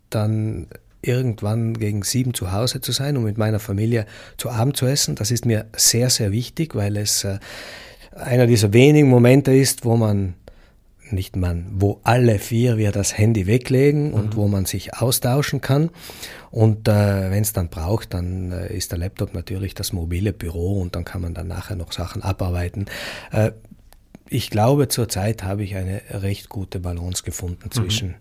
dann 0.09 0.67
irgendwann 1.01 1.73
gegen 1.73 2.03
sieben 2.03 2.33
zu 2.33 2.51
Hause 2.51 2.81
zu 2.81 2.91
sein, 2.91 3.17
um 3.17 3.23
mit 3.23 3.37
meiner 3.37 3.59
Familie 3.59 4.05
zu 4.37 4.49
Abend 4.49 4.77
zu 4.77 4.85
essen. 4.85 5.15
Das 5.15 5.31
ist 5.31 5.45
mir 5.45 5.65
sehr, 5.75 6.09
sehr 6.09 6.31
wichtig, 6.31 6.75
weil 6.75 6.97
es 6.97 7.23
äh, 7.23 7.39
einer 8.15 8.47
dieser 8.47 8.73
wenigen 8.73 9.09
Momente 9.09 9.53
ist, 9.53 9.85
wo 9.85 9.95
man 9.95 10.35
nicht 11.11 11.35
man, 11.35 11.67
wo 11.75 11.99
alle 12.03 12.39
vier 12.39 12.77
wir 12.77 12.91
das 12.91 13.17
Handy 13.17 13.45
weglegen 13.45 14.09
mhm. 14.09 14.13
und 14.13 14.35
wo 14.35 14.47
man 14.47 14.65
sich 14.65 14.95
austauschen 14.95 15.61
kann. 15.61 15.89
Und 16.51 16.87
äh, 16.87 17.31
wenn 17.31 17.41
es 17.41 17.53
dann 17.53 17.69
braucht, 17.69 18.13
dann 18.13 18.51
äh, 18.51 18.75
ist 18.75 18.91
der 18.91 18.99
Laptop 18.99 19.33
natürlich 19.33 19.75
das 19.75 19.93
mobile 19.93 20.33
Büro 20.33 20.81
und 20.81 20.95
dann 20.95 21.05
kann 21.05 21.21
man 21.21 21.33
dann 21.33 21.47
nachher 21.47 21.75
noch 21.75 21.91
Sachen 21.91 22.23
abarbeiten. 22.23 22.85
Äh, 23.31 23.51
ich 24.29 24.49
glaube, 24.49 24.87
zurzeit 24.87 25.43
habe 25.43 25.63
ich 25.63 25.75
eine 25.75 26.01
recht 26.09 26.49
gute 26.49 26.79
Balance 26.79 27.23
gefunden 27.23 27.65
mhm. 27.65 27.71
zwischen 27.71 28.07
mhm. 28.09 28.15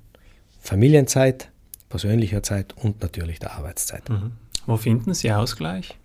Familienzeit, 0.60 1.50
persönlicher 1.88 2.42
Zeit 2.42 2.74
und 2.76 3.02
natürlich 3.02 3.38
der 3.38 3.54
Arbeitszeit. 3.54 4.08
Mhm. 4.08 4.32
Wo 4.66 4.76
finden 4.76 5.14
Sie 5.14 5.32
Ausgleich? 5.32 5.96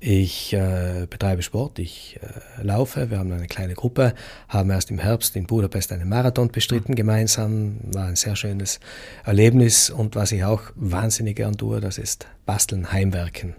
Ich 0.00 0.52
äh, 0.52 1.06
betreibe 1.10 1.42
Sport, 1.42 1.80
ich 1.80 2.20
äh, 2.22 2.62
laufe, 2.62 3.10
wir 3.10 3.18
haben 3.18 3.32
eine 3.32 3.48
kleine 3.48 3.74
Gruppe, 3.74 4.14
haben 4.48 4.70
erst 4.70 4.92
im 4.92 4.98
Herbst 4.98 5.34
in 5.34 5.46
Budapest 5.46 5.90
einen 5.90 6.08
Marathon 6.08 6.48
bestritten 6.52 6.94
gemeinsam, 6.94 7.78
war 7.92 8.06
ein 8.06 8.14
sehr 8.14 8.36
schönes 8.36 8.78
Erlebnis 9.24 9.90
und 9.90 10.14
was 10.14 10.30
ich 10.30 10.44
auch 10.44 10.62
wahnsinnig 10.76 11.36
gern 11.36 11.56
tue, 11.56 11.80
das 11.80 11.98
ist 11.98 12.28
Basteln, 12.46 12.92
Heimwerken. 12.92 13.56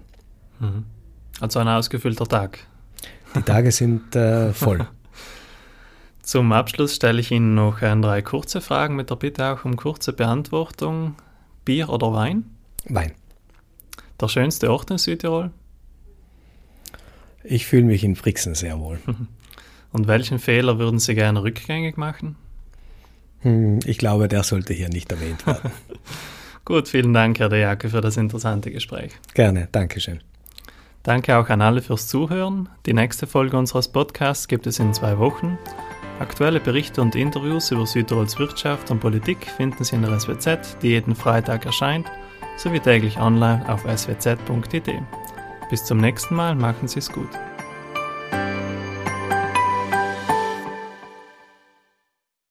Mhm. 0.60 0.86
Also 1.42 1.60
ein 1.60 1.68
ausgefüllter 1.68 2.26
Tag. 2.26 2.60
Die 3.36 3.42
Tage 3.42 3.72
sind 3.72 4.16
äh, 4.16 4.54
voll. 4.54 4.88
Zum 6.22 6.52
Abschluss 6.54 6.96
stelle 6.96 7.20
ich 7.20 7.32
Ihnen 7.32 7.56
noch 7.56 7.82
ein, 7.82 8.02
drei 8.02 8.22
kurze 8.22 8.62
Fragen 8.62 8.96
mit 8.96 9.10
der 9.10 9.16
Bitte 9.16 9.46
auch 9.48 9.66
um 9.66 9.76
kurze 9.76 10.14
Beantwortung. 10.14 11.16
Bier 11.66 11.90
oder 11.90 12.14
Wein? 12.14 12.46
Wein. 12.86 13.12
Der 14.22 14.28
schönste 14.28 14.72
Ort 14.72 14.92
in 14.92 14.98
Südtirol? 14.98 15.52
Ich 17.44 17.66
fühle 17.66 17.86
mich 17.86 18.04
in 18.04 18.14
Brixen 18.14 18.56
sehr 18.56 18.80
wohl. 18.80 19.00
Und 19.92 20.08
welchen 20.08 20.40
Fehler 20.40 20.78
würden 20.78 21.00
Sie 21.00 21.16
gerne 21.16 21.42
rückgängig 21.42 21.98
machen? 21.98 22.36
Hm, 23.42 23.80
ich 23.86 23.98
glaube, 23.98 24.28
der 24.28 24.44
sollte 24.44 24.74
hier 24.74 24.90
nicht 24.90 25.12
erwähnt 25.12 25.46
werden. 25.48 25.72
Gut, 26.66 26.88
vielen 26.88 27.14
Dank, 27.14 27.40
Herr 27.40 27.50
De 27.50 27.62
Jacke, 27.62 27.90
für 27.90 28.02
das 28.02 28.18
interessante 28.18 28.70
Gespräch. 28.70 29.14
Gerne, 29.34 29.70
Dankeschön. 29.72 30.20
Danke 31.02 31.38
auch 31.38 31.50
an 31.50 31.62
alle 31.62 31.82
fürs 31.82 32.08
Zuhören. 32.08 32.70
Die 32.86 32.94
nächste 32.94 33.26
Folge 33.26 33.58
unseres 33.58 33.88
Podcasts 33.88 34.48
gibt 34.48 34.68
es 34.68 34.80
in 34.80 34.94
zwei 34.94 35.18
Wochen. 35.18 35.58
Aktuelle 36.20 36.60
Berichte 36.60 37.02
und 37.02 37.16
Interviews 37.16 37.72
über 37.72 37.88
Südtirols 37.88 38.38
Wirtschaft 38.38 38.92
und 38.92 39.00
Politik 39.00 39.48
finden 39.48 39.84
Sie 39.84 39.96
in 39.96 40.02
der 40.02 40.20
SWZ, 40.20 40.78
die 40.82 40.90
jeden 40.90 41.16
Freitag 41.16 41.66
erscheint, 41.66 42.06
sowie 42.58 42.82
täglich 42.82 43.18
online 43.18 43.68
auf 43.70 43.86
swz.it. 43.90 44.90
Bis 45.70 45.86
zum 45.86 46.00
nächsten 46.00 46.36
Mal, 46.36 46.56
machen 46.56 46.88
Sie 46.88 47.00
es 47.00 47.12
gut. 47.12 47.30